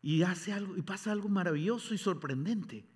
[0.01, 2.87] Y hace algo y pasa algo maravilloso y sorprendente.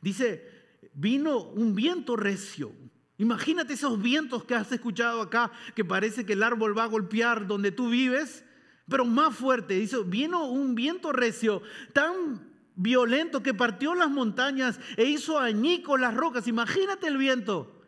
[0.00, 0.63] Dice,
[0.94, 2.72] vino un viento recio.
[3.18, 7.46] Imagínate esos vientos que has escuchado acá, que parece que el árbol va a golpear
[7.46, 8.44] donde tú vives,
[8.88, 9.74] pero más fuerte.
[9.74, 16.14] Dice, vino un viento recio tan violento que partió las montañas e hizo añicos las
[16.14, 16.48] rocas.
[16.48, 17.82] Imagínate el viento.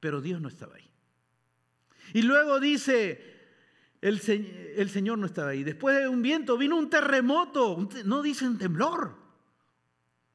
[0.00, 0.90] Pero Dios no estaba ahí.
[2.12, 3.36] Y luego dice,
[4.00, 4.20] el,
[4.76, 5.62] el Señor no estaba ahí.
[5.62, 7.88] Después de un viento vino un terremoto.
[8.04, 9.25] No dicen temblor.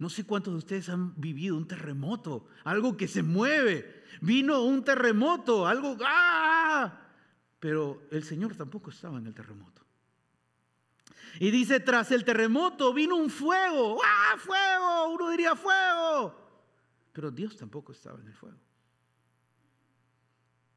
[0.02, 4.04] No sé cuántos de ustedes han vivido un terremoto, algo que se mueve.
[4.20, 5.96] Vino un terremoto, algo...
[6.04, 7.02] ¡ah!
[7.60, 9.84] Pero el Señor tampoco estaba en el terremoto.
[11.40, 14.00] Y dice, tras el terremoto vino un fuego.
[14.04, 15.14] ¡Ah, fuego!
[15.14, 16.36] Uno diría fuego.
[17.14, 18.58] Pero Dios tampoco estaba en el fuego.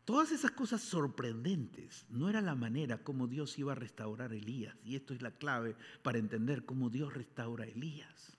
[0.04, 4.76] Todas esas cosas sorprendentes no era la manera como Dios iba a restaurar a Elías.
[4.84, 8.34] Y esto es la clave para entender cómo Dios restaura a Elías.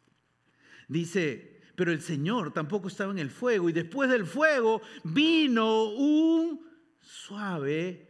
[0.87, 6.65] Dice, pero el Señor tampoco estaba en el fuego y después del fuego vino un
[7.01, 8.07] suave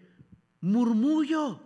[0.61, 1.61] murmullo.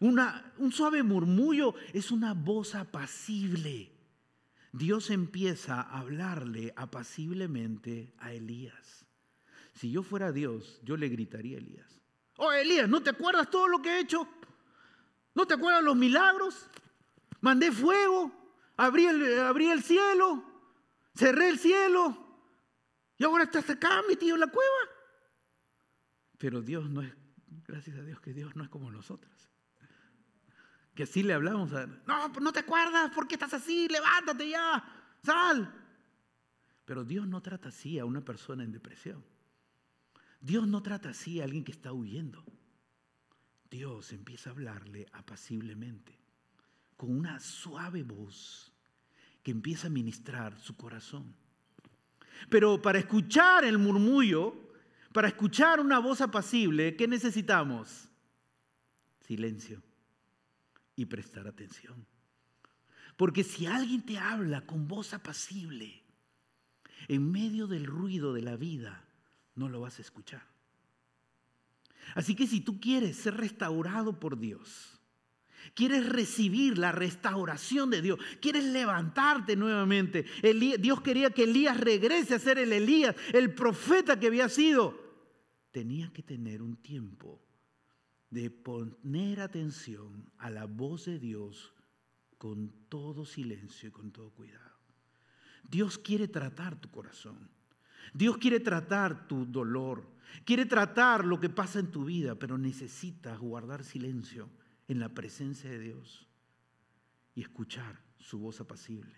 [0.00, 3.92] Una, un suave murmullo es una voz apacible.
[4.72, 9.06] Dios empieza a hablarle apaciblemente a Elías.
[9.72, 12.00] Si yo fuera Dios, yo le gritaría a Elías.
[12.36, 14.28] Oh, Elías, ¿no te acuerdas todo lo que he hecho?
[15.34, 16.68] ¿No te acuerdas los milagros?
[17.40, 18.32] Mandé fuego,
[18.76, 20.44] abrí el, cielo,
[21.14, 22.16] cerré el cielo
[23.16, 24.70] y ahora estás acá metido en la cueva.
[26.38, 27.12] Pero Dios no es,
[27.66, 29.32] gracias a Dios que Dios no es como nosotros.
[30.94, 33.88] Que así le hablamos a, no, no te acuerdas, ¿por qué estás así?
[33.88, 34.84] Levántate ya,
[35.22, 35.82] sal.
[36.84, 39.24] Pero Dios no trata así a una persona en depresión.
[40.40, 42.44] Dios no trata así a alguien que está huyendo.
[43.68, 46.15] Dios empieza a hablarle apaciblemente
[46.96, 48.72] con una suave voz
[49.42, 51.34] que empieza a ministrar su corazón.
[52.50, 54.54] Pero para escuchar el murmullo,
[55.12, 58.08] para escuchar una voz apacible, ¿qué necesitamos?
[59.20, 59.82] Silencio
[60.94, 62.06] y prestar atención.
[63.16, 66.02] Porque si alguien te habla con voz apacible,
[67.08, 69.04] en medio del ruido de la vida,
[69.54, 70.46] no lo vas a escuchar.
[72.14, 74.95] Así que si tú quieres ser restaurado por Dios,
[75.74, 78.18] Quieres recibir la restauración de Dios.
[78.40, 80.24] Quieres levantarte nuevamente.
[80.78, 84.98] Dios quería que Elías regrese a ser el Elías, el profeta que había sido.
[85.70, 87.42] Tenía que tener un tiempo
[88.30, 91.74] de poner atención a la voz de Dios
[92.38, 94.76] con todo silencio y con todo cuidado.
[95.68, 97.50] Dios quiere tratar tu corazón.
[98.12, 100.06] Dios quiere tratar tu dolor.
[100.44, 104.48] Quiere tratar lo que pasa en tu vida, pero necesitas guardar silencio
[104.88, 106.26] en la presencia de Dios
[107.34, 109.14] y escuchar su voz apacible.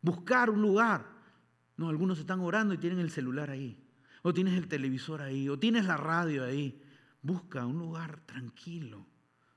[0.00, 1.06] Buscar un lugar.
[1.76, 3.78] No, algunos están orando y tienen el celular ahí.
[4.22, 5.48] O tienes el televisor ahí.
[5.48, 6.82] O tienes la radio ahí.
[7.22, 9.06] Busca un lugar tranquilo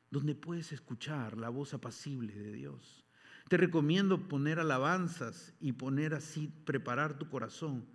[0.10, 3.06] donde puedes escuchar la voz apacible de Dios.
[3.48, 7.86] Te recomiendo poner alabanzas y poner así, preparar tu corazón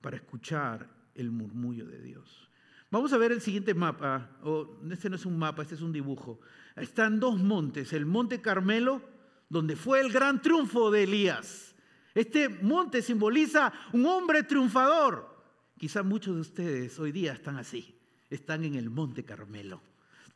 [0.00, 2.50] para escuchar el murmullo de Dios.
[2.90, 4.30] Vamos a ver el siguiente mapa.
[4.42, 6.40] O, este no es un mapa, este es un dibujo.
[6.76, 7.92] Están dos montes.
[7.92, 9.02] El monte Carmelo,
[9.48, 11.74] donde fue el gran triunfo de Elías.
[12.14, 15.34] Este monte simboliza un hombre triunfador.
[15.78, 17.98] Quizá muchos de ustedes hoy día están así.
[18.30, 19.82] Están en el monte Carmelo.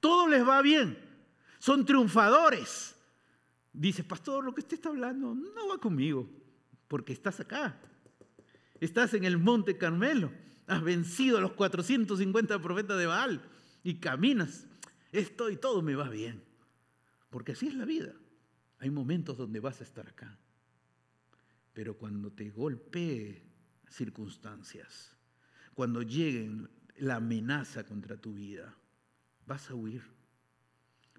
[0.01, 0.99] Todo les va bien.
[1.59, 2.95] Son triunfadores.
[3.72, 6.28] Dice, pastor, lo que usted está hablando no va conmigo,
[6.88, 7.78] porque estás acá.
[8.80, 10.32] Estás en el monte Carmelo.
[10.66, 13.43] Has vencido a los 450 profetas de Baal
[13.82, 14.66] y caminas.
[15.12, 16.42] Esto y todo me va bien.
[17.30, 18.12] Porque así es la vida.
[18.78, 20.38] Hay momentos donde vas a estar acá.
[21.72, 23.42] Pero cuando te golpee
[23.88, 25.16] circunstancias,
[25.74, 28.76] cuando lleguen la amenaza contra tu vida,
[29.46, 30.02] vas a huir.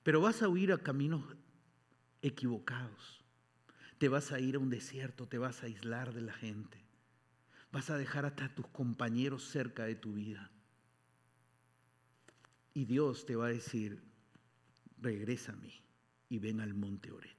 [0.04, 1.24] Pero vas a huir a caminos
[2.22, 3.24] equivocados.
[3.98, 6.84] Te vas a ir a un desierto, te vas a aislar de la gente.
[7.72, 10.52] Vas a dejar hasta tus compañeros cerca de tu vida.
[12.74, 14.02] Y Dios te va a decir,
[15.00, 15.74] regresa a mí
[16.30, 17.30] y ven al monte Ored.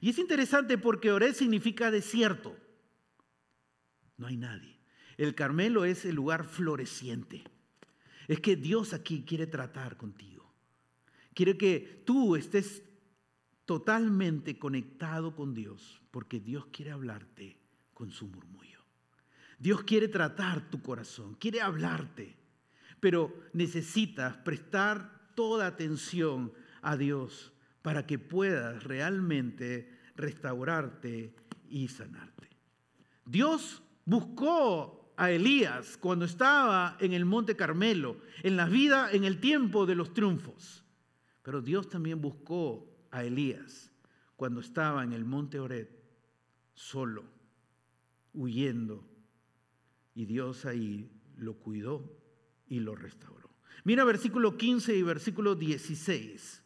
[0.00, 2.56] Y es interesante porque Ored significa desierto.
[4.16, 4.78] No hay nadie.
[5.18, 7.44] El Carmelo es el lugar floreciente.
[8.28, 10.52] Es que Dios aquí quiere tratar contigo.
[11.34, 12.82] Quiere que tú estés
[13.64, 17.58] totalmente conectado con Dios, porque Dios quiere hablarte
[17.94, 18.80] con su murmullo.
[19.58, 22.36] Dios quiere tratar tu corazón, quiere hablarte,
[23.02, 31.34] pero necesitas prestar toda atención a Dios para que puedas realmente restaurarte
[31.68, 32.48] y sanarte.
[33.24, 39.40] Dios buscó a Elías cuando estaba en el monte Carmelo, en la vida, en el
[39.40, 40.84] tiempo de los triunfos.
[41.42, 43.90] Pero Dios también buscó a Elías
[44.36, 45.88] cuando estaba en el monte Ored,
[46.72, 47.24] solo,
[48.32, 49.04] huyendo.
[50.14, 52.21] Y Dios ahí lo cuidó
[52.72, 53.50] y lo restauró.
[53.84, 56.62] Mira versículo 15 y versículo 16.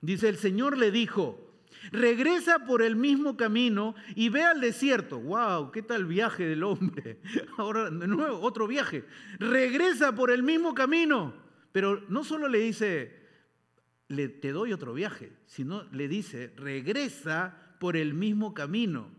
[0.00, 1.54] Dice, el Señor le dijo,
[1.92, 5.20] regresa por el mismo camino y ve al desierto.
[5.20, 5.70] ¡Wow!
[5.70, 7.20] ¿Qué tal viaje del hombre?
[7.58, 9.04] Ahora de nuevo, otro viaje.
[9.38, 11.32] Regresa por el mismo camino.
[11.70, 13.16] Pero no solo le dice,
[14.08, 19.12] le, te doy otro viaje, sino le dice, regresa por el mismo camino.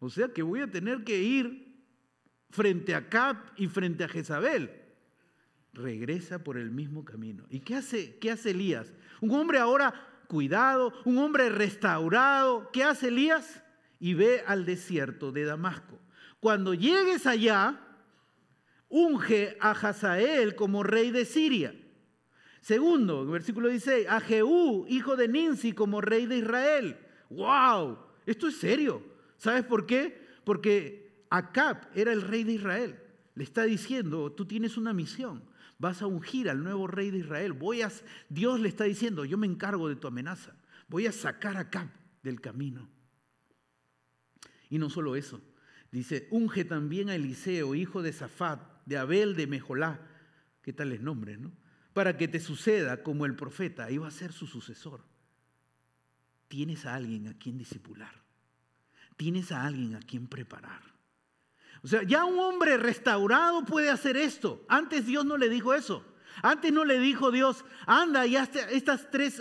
[0.00, 1.84] O sea que voy a tener que ir
[2.50, 4.85] frente a Cap y frente a Jezabel.
[5.76, 7.44] Regresa por el mismo camino.
[7.50, 8.92] ¿Y qué hace, qué hace Elías?
[9.20, 9.94] Un hombre ahora
[10.26, 12.70] cuidado, un hombre restaurado.
[12.72, 13.62] ¿Qué hace Elías?
[14.00, 15.98] Y ve al desierto de Damasco.
[16.40, 17.78] Cuando llegues allá,
[18.88, 21.74] unge a Hazael como rey de Siria
[22.66, 26.96] Segundo, versículo 16, a Jehú, hijo de Ninsi, como rey de Israel.
[27.30, 27.96] ¡Wow!
[28.26, 29.04] Esto es serio.
[29.36, 30.20] ¿Sabes por qué?
[30.42, 32.98] Porque Acab era el rey de Israel.
[33.36, 35.44] Le está diciendo, tú tienes una misión.
[35.78, 37.52] Vas a ungir al nuevo rey de Israel.
[37.52, 37.92] Voy a,
[38.28, 40.54] Dios le está diciendo, yo me encargo de tu amenaza.
[40.88, 41.68] Voy a sacar a
[42.22, 42.88] del camino.
[44.70, 45.40] Y no solo eso.
[45.92, 50.00] Dice, unge también a Eliseo, hijo de Zafat, de Abel de Mejolá.
[50.62, 51.52] ¿Qué tal es nombre, no?
[51.96, 55.02] para que te suceda como el profeta, iba a ser su sucesor.
[56.46, 58.12] Tienes a alguien a quien disipular.
[59.16, 60.82] Tienes a alguien a quien preparar.
[61.86, 64.60] O sea, ya un hombre restaurado puede hacer esto.
[64.66, 66.02] Antes Dios no le dijo eso.
[66.42, 69.40] Antes no le dijo Dios, anda y hazte estas tres,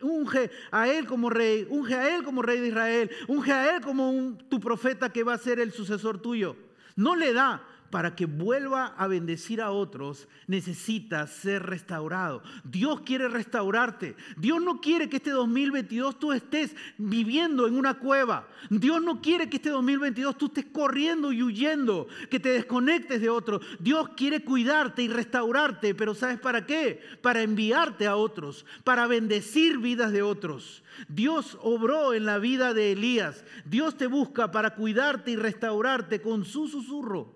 [0.00, 3.82] unge a él como rey, unge a él como rey de Israel, unge a él
[3.82, 6.56] como tu profeta que va a ser el sucesor tuyo.
[6.96, 12.42] No le da, para que vuelva a bendecir a otros, necesita ser restaurado.
[12.64, 14.16] Dios quiere restaurarte.
[14.36, 18.48] Dios no quiere que este 2022 tú estés viviendo en una cueva.
[18.70, 23.28] Dios no quiere que este 2022 tú estés corriendo y huyendo, que te desconectes de
[23.28, 23.62] otros.
[23.78, 27.00] Dios quiere cuidarte y restaurarte, pero ¿sabes para qué?
[27.22, 30.82] Para enviarte a otros, para bendecir vidas de otros.
[31.08, 33.44] Dios obró en la vida de Elías.
[33.64, 37.35] Dios te busca para cuidarte y restaurarte con su susurro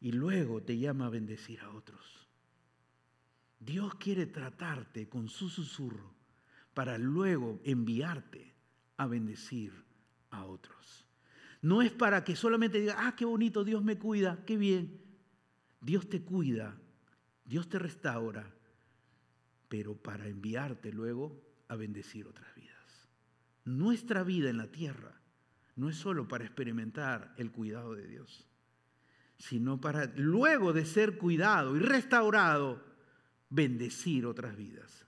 [0.00, 2.28] y luego te llama a bendecir a otros.
[3.58, 6.14] Dios quiere tratarte con su susurro
[6.72, 8.54] para luego enviarte
[8.96, 9.72] a bendecir
[10.30, 11.06] a otros.
[11.60, 15.02] No es para que solamente diga, ah, qué bonito, Dios me cuida, qué bien.
[15.82, 16.80] Dios te cuida,
[17.44, 18.50] Dios te restaura,
[19.68, 21.38] pero para enviarte luego
[21.68, 23.08] a bendecir otras vidas.
[23.66, 25.20] Nuestra vida en la tierra
[25.76, 28.49] no es solo para experimentar el cuidado de Dios
[29.40, 32.84] sino para luego de ser cuidado y restaurado,
[33.48, 35.06] bendecir otras vidas,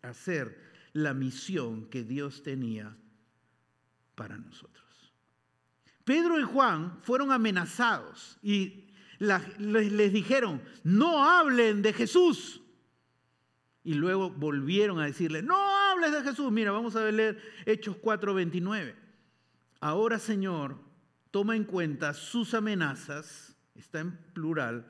[0.00, 0.58] hacer
[0.94, 2.96] la misión que Dios tenía
[4.14, 5.12] para nosotros.
[6.04, 8.86] Pedro y Juan fueron amenazados y
[9.18, 12.62] les dijeron, no hablen de Jesús.
[13.84, 16.50] Y luego volvieron a decirle, no hables de Jesús.
[16.50, 18.94] Mira, vamos a leer Hechos 4:29.
[19.80, 20.78] Ahora, Señor,
[21.30, 24.86] toma en cuenta sus amenazas, está en plural,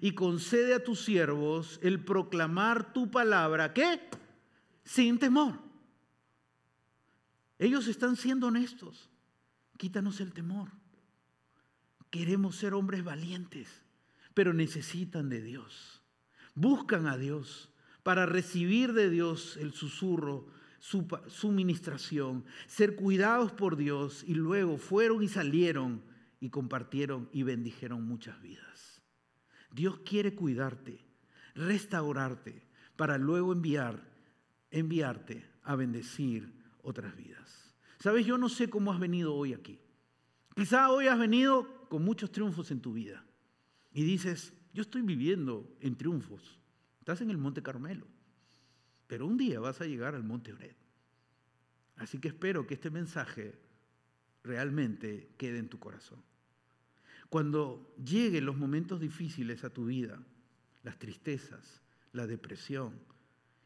[0.00, 4.00] y concede a tus siervos el proclamar tu palabra, ¿qué?
[4.84, 5.58] Sin temor.
[7.58, 9.10] Ellos están siendo honestos.
[9.76, 10.68] Quítanos el temor.
[12.10, 13.82] Queremos ser hombres valientes,
[14.34, 16.02] pero necesitan de Dios.
[16.54, 17.70] Buscan a Dios
[18.02, 24.78] para recibir de Dios el susurro, su, su ministración, ser cuidados por Dios y luego
[24.78, 26.02] fueron y salieron
[26.40, 29.02] y compartieron y bendijeron muchas vidas.
[29.70, 31.04] Dios quiere cuidarte,
[31.54, 32.66] restaurarte
[32.96, 34.02] para luego enviar,
[34.70, 37.76] enviarte a bendecir otras vidas.
[37.98, 39.78] Sabes, yo no sé cómo has venido hoy aquí.
[40.56, 43.24] Quizá hoy has venido con muchos triunfos en tu vida
[43.92, 46.58] y dices, yo estoy viviendo en triunfos,
[46.98, 48.06] estás en el Monte Carmelo,
[49.06, 50.76] pero un día vas a llegar al Monte Ored.
[51.96, 53.60] Así que espero que este mensaje
[54.42, 56.22] realmente quede en tu corazón.
[57.30, 60.20] Cuando lleguen los momentos difíciles a tu vida,
[60.82, 61.80] las tristezas,
[62.12, 62.98] la depresión,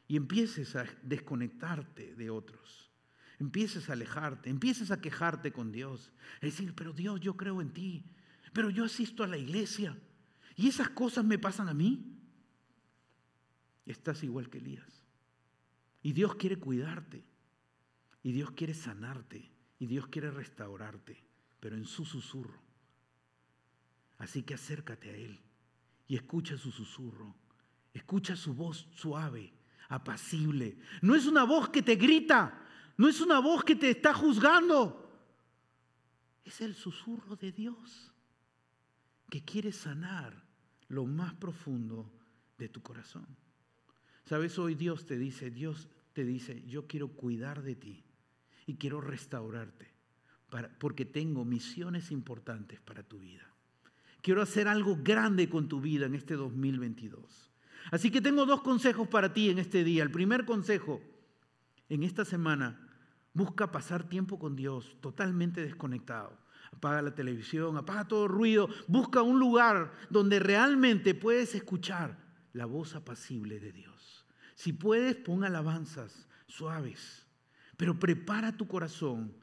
[0.07, 2.91] y empieces a desconectarte de otros,
[3.39, 7.73] empieces a alejarte, empieces a quejarte con Dios, es decir, pero Dios, yo creo en
[7.73, 8.05] ti,
[8.53, 9.99] pero yo asisto a la iglesia
[10.57, 12.19] y esas cosas me pasan a mí.
[13.87, 15.05] Estás igual que Elías.
[16.03, 17.25] Y Dios quiere cuidarte,
[18.23, 21.25] y Dios quiere sanarte, y Dios quiere restaurarte,
[21.61, 22.64] pero en su susurro.
[24.19, 25.41] Así que acércate a Él
[26.07, 27.35] y escucha su susurro,
[27.93, 29.53] escucha su voz suave,
[29.89, 30.79] apacible.
[31.03, 32.63] No es una voz que te grita,
[32.97, 35.01] no es una voz que te está juzgando.
[36.45, 38.13] Es el susurro de Dios
[39.31, 40.45] que quiere sanar
[40.89, 42.13] lo más profundo
[42.59, 43.27] de tu corazón.
[44.25, 48.05] Sabes, hoy Dios te dice, Dios te dice, yo quiero cuidar de ti
[48.67, 49.93] y quiero restaurarte
[50.79, 53.54] porque tengo misiones importantes para tu vida.
[54.25, 57.53] Quiero hacer algo grande con tu vida en este 2022.
[57.91, 60.03] Así que tengo dos consejos para ti en este día.
[60.03, 61.03] El primer consejo,
[61.91, 62.89] en esta semana,
[63.35, 69.39] busca pasar tiempo con Dios totalmente desconectado apaga la televisión, apaga todo ruido, busca un
[69.39, 72.19] lugar donde realmente puedes escuchar
[72.55, 74.27] la voz apacible de Dios.
[74.55, 77.27] Si puedes, pon alabanzas suaves,
[77.77, 79.37] pero prepara tu corazón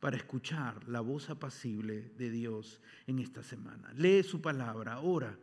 [0.00, 3.92] para escuchar la voz apacible de Dios en esta semana.
[3.94, 5.36] Lee su palabra, ora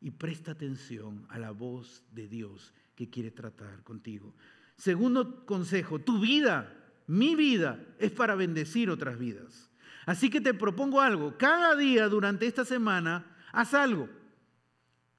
[0.00, 4.34] y presta atención a la voz de Dios que quiere tratar contigo.
[4.76, 6.72] Segundo consejo, tu vida,
[7.08, 9.70] mi vida, es para bendecir otras vidas.
[10.06, 11.36] Así que te propongo algo.
[11.36, 14.08] Cada día durante esta semana, haz algo.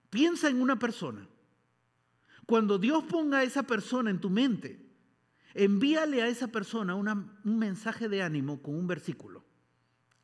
[0.10, 1.28] Piensa en una persona.
[2.46, 4.89] Cuando Dios ponga a esa persona en tu mente,
[5.54, 9.46] envíale a esa persona un mensaje de ánimo con un versículo.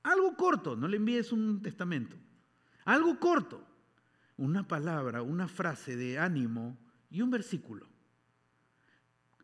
[0.04, 2.16] Algo corto, no le envíes un testamento.
[2.86, 3.66] Algo corto.
[4.38, 6.78] Una palabra, una frase de ánimo
[7.10, 7.88] y un versículo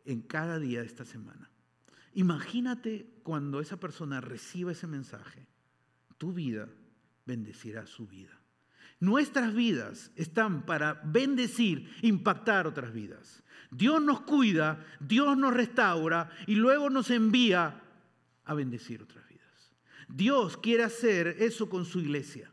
[0.06, 1.50] en cada día de esta semana.
[2.14, 5.48] Imagínate cuando esa persona reciba ese mensaje,
[6.18, 6.68] tu vida
[7.26, 8.41] bendecirá su vida.
[9.02, 13.42] Nuestras vidas están para bendecir, impactar otras vidas.
[13.72, 17.82] Dios nos cuida, Dios nos restaura y luego nos envía
[18.46, 19.74] a bendecir otras vidas.
[20.08, 22.52] Dios quiere hacer eso con su iglesia.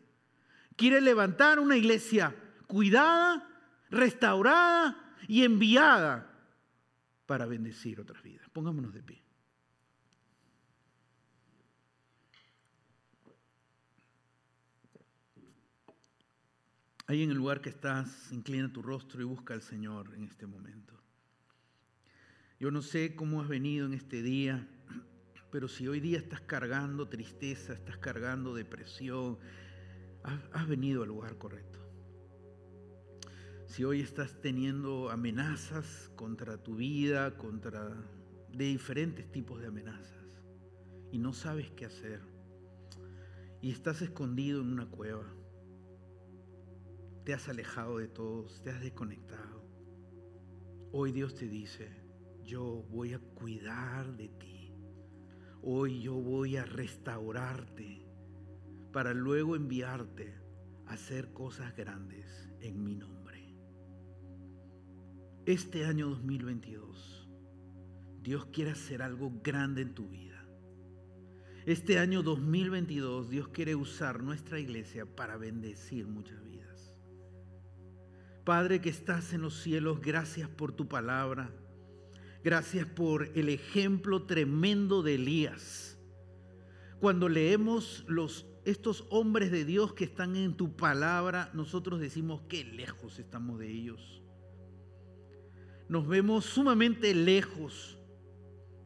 [0.74, 2.34] Quiere levantar una iglesia
[2.66, 3.46] cuidada,
[3.90, 6.32] restaurada y enviada
[7.26, 8.48] para bendecir otras vidas.
[8.50, 9.27] Pongámonos de pie.
[17.08, 20.46] Ahí en el lugar que estás, inclina tu rostro y busca al Señor en este
[20.46, 20.92] momento.
[22.60, 24.68] Yo no sé cómo has venido en este día,
[25.50, 29.38] pero si hoy día estás cargando tristeza, estás cargando depresión,
[30.52, 31.78] has, venido al lugar correcto.
[33.64, 37.88] Si hoy estás teniendo amenazas contra tu vida, contra
[38.52, 40.26] de diferentes tipos de amenazas,
[41.10, 42.20] y no sabes qué hacer,
[43.62, 45.37] y estás escondido en una cueva,
[47.28, 49.62] te has alejado de todos, te has desconectado.
[50.92, 51.90] Hoy Dios te dice,
[52.42, 54.72] yo voy a cuidar de ti.
[55.60, 58.08] Hoy yo voy a restaurarte
[58.94, 60.32] para luego enviarte
[60.86, 63.54] a hacer cosas grandes en mi nombre.
[65.44, 67.28] Este año 2022,
[68.22, 70.48] Dios quiere hacer algo grande en tu vida.
[71.66, 76.47] Este año 2022, Dios quiere usar nuestra iglesia para bendecir muchas vidas.
[78.48, 81.50] Padre que estás en los cielos, gracias por tu palabra.
[82.42, 85.98] Gracias por el ejemplo tremendo de Elías.
[86.98, 92.64] Cuando leemos los, estos hombres de Dios que están en tu palabra, nosotros decimos qué
[92.64, 94.22] lejos estamos de ellos.
[95.90, 97.98] Nos vemos sumamente lejos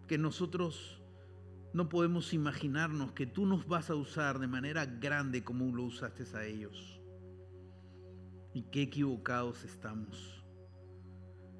[0.08, 1.00] que nosotros
[1.72, 6.24] no podemos imaginarnos que tú nos vas a usar de manera grande como lo usaste
[6.36, 7.01] a ellos.
[8.54, 10.42] Y qué equivocados estamos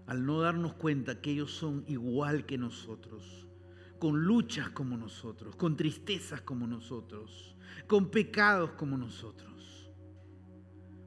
[0.07, 3.47] al no darnos cuenta que ellos son igual que nosotros,
[3.99, 9.91] con luchas como nosotros, con tristezas como nosotros, con pecados como nosotros.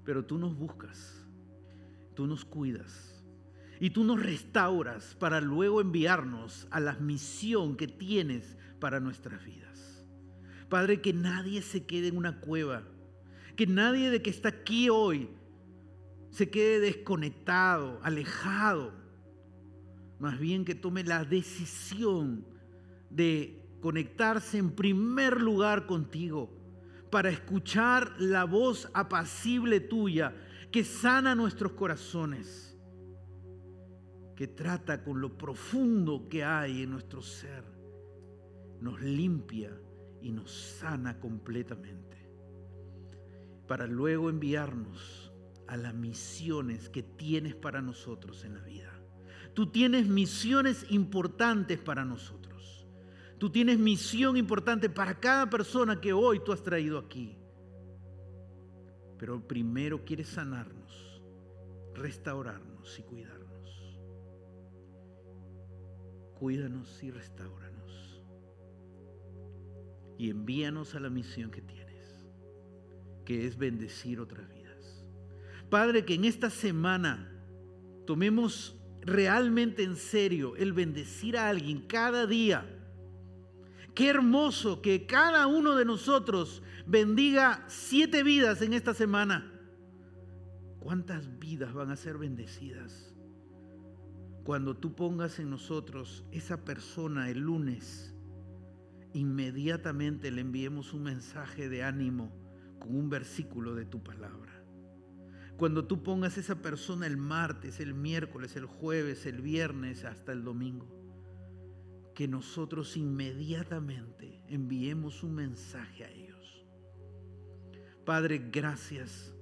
[0.03, 1.25] Pero tú nos buscas,
[2.15, 3.23] tú nos cuidas
[3.79, 10.05] y tú nos restauras para luego enviarnos a la misión que tienes para nuestras vidas.
[10.69, 12.83] Padre, que nadie se quede en una cueva,
[13.55, 15.29] que nadie de que está aquí hoy
[16.35, 18.91] se quede desconectado, alejado.
[20.19, 22.45] Más bien que tome la decisión
[23.09, 26.49] de conectarse en primer lugar contigo
[27.09, 30.35] para escuchar la voz apacible tuya
[30.73, 32.77] que sana nuestros corazones,
[34.35, 37.63] que trata con lo profundo que hay en nuestro ser,
[38.81, 39.71] nos limpia
[40.21, 42.17] y nos sana completamente,
[43.67, 45.24] para luego enviarnos
[45.67, 48.91] a las misiones que tienes para nosotros en la vida.
[49.53, 52.85] Tú tienes misiones importantes para nosotros.
[53.37, 57.37] Tú tienes misión importante para cada persona que hoy tú has traído aquí.
[59.17, 61.21] Pero primero quieres sanarnos,
[61.93, 63.99] restaurarnos y cuidarnos.
[66.39, 68.21] Cuídanos y restauranos.
[70.17, 72.25] Y envíanos a la misión que tienes,
[73.25, 74.64] que es bendecir otras vidas.
[75.75, 77.29] Padre, que en esta semana
[78.07, 82.65] tomemos realmente en serio el bendecir a alguien cada día.
[83.93, 89.51] Qué hermoso que cada uno de nosotros bendiga siete vidas en esta semana.
[90.79, 93.13] ¿Cuántas vidas van a ser bendecidas?
[94.45, 98.15] Cuando tú pongas en nosotros esa persona el lunes,
[99.11, 102.31] inmediatamente le enviemos un mensaje de ánimo
[102.79, 104.54] con un versículo de tu palabra.
[105.57, 110.43] Cuando tú pongas esa persona el martes, el miércoles, el jueves, el viernes, hasta el
[110.43, 110.87] domingo,
[112.13, 116.65] que nosotros inmediatamente enviemos un mensaje a ellos.
[118.05, 119.33] Padre, gracias,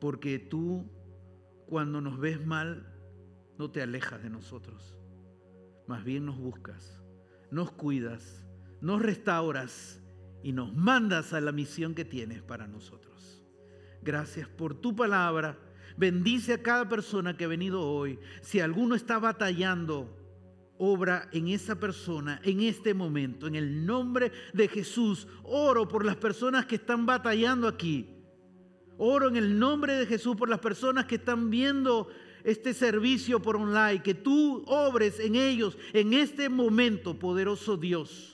[0.00, 0.88] porque tú
[1.66, 2.86] cuando nos ves mal,
[3.58, 4.96] no te alejas de nosotros,
[5.86, 7.00] más bien nos buscas,
[7.50, 8.44] nos cuidas,
[8.80, 10.00] nos restauras
[10.42, 13.13] y nos mandas a la misión que tienes para nosotros.
[14.04, 15.58] Gracias por tu palabra.
[15.96, 18.18] Bendice a cada persona que ha venido hoy.
[18.42, 20.14] Si alguno está batallando,
[20.76, 23.46] obra en esa persona en este momento.
[23.46, 28.10] En el nombre de Jesús, oro por las personas que están batallando aquí.
[28.98, 32.08] Oro en el nombre de Jesús por las personas que están viendo
[32.44, 34.02] este servicio por online.
[34.02, 38.33] Que tú obres en ellos en este momento, poderoso Dios.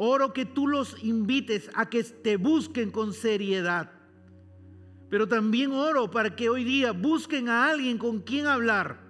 [0.00, 3.90] Oro que tú los invites a que te busquen con seriedad.
[5.10, 9.00] Pero también oro para que hoy día busquen a alguien con quien hablar,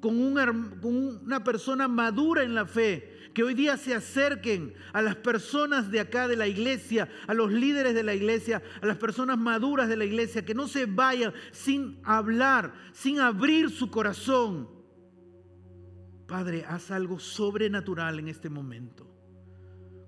[0.00, 5.90] con, una persona madura en la fe, que hoy día se acerquen a las personas
[5.90, 9.88] de acá de la iglesia, a los líderes de la iglesia, a las personas maduras
[9.88, 14.68] de la iglesia, que no se vayan sin hablar, sin abrir su corazón.
[16.28, 19.11] Padre, haz algo sobrenatural en este momento.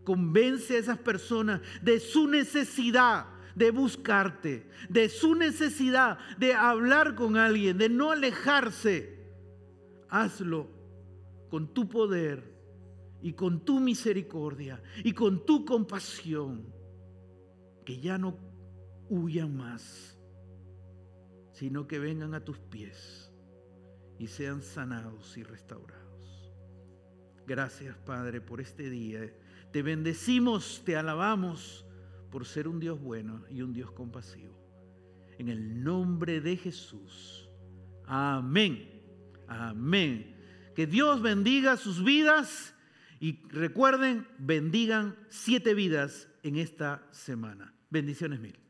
[0.05, 7.36] Convence a esas personas de su necesidad de buscarte, de su necesidad de hablar con
[7.36, 9.14] alguien, de no alejarse.
[10.09, 10.68] Hazlo
[11.50, 12.55] con tu poder
[13.22, 16.72] y con tu misericordia y con tu compasión,
[17.84, 18.36] que ya no
[19.09, 20.18] huyan más,
[21.52, 23.32] sino que vengan a tus pies
[24.18, 26.52] y sean sanados y restaurados.
[27.46, 29.32] Gracias Padre por este día
[29.74, 31.84] te bendecimos, te alabamos
[32.30, 34.56] por ser un Dios bueno y un Dios compasivo.
[35.36, 37.48] En el nombre de Jesús.
[38.06, 38.88] Amén.
[39.48, 40.36] Amén.
[40.76, 42.72] Que Dios bendiga sus vidas
[43.18, 47.74] y recuerden, bendigan siete vidas en esta semana.
[47.90, 48.63] Bendiciones mil.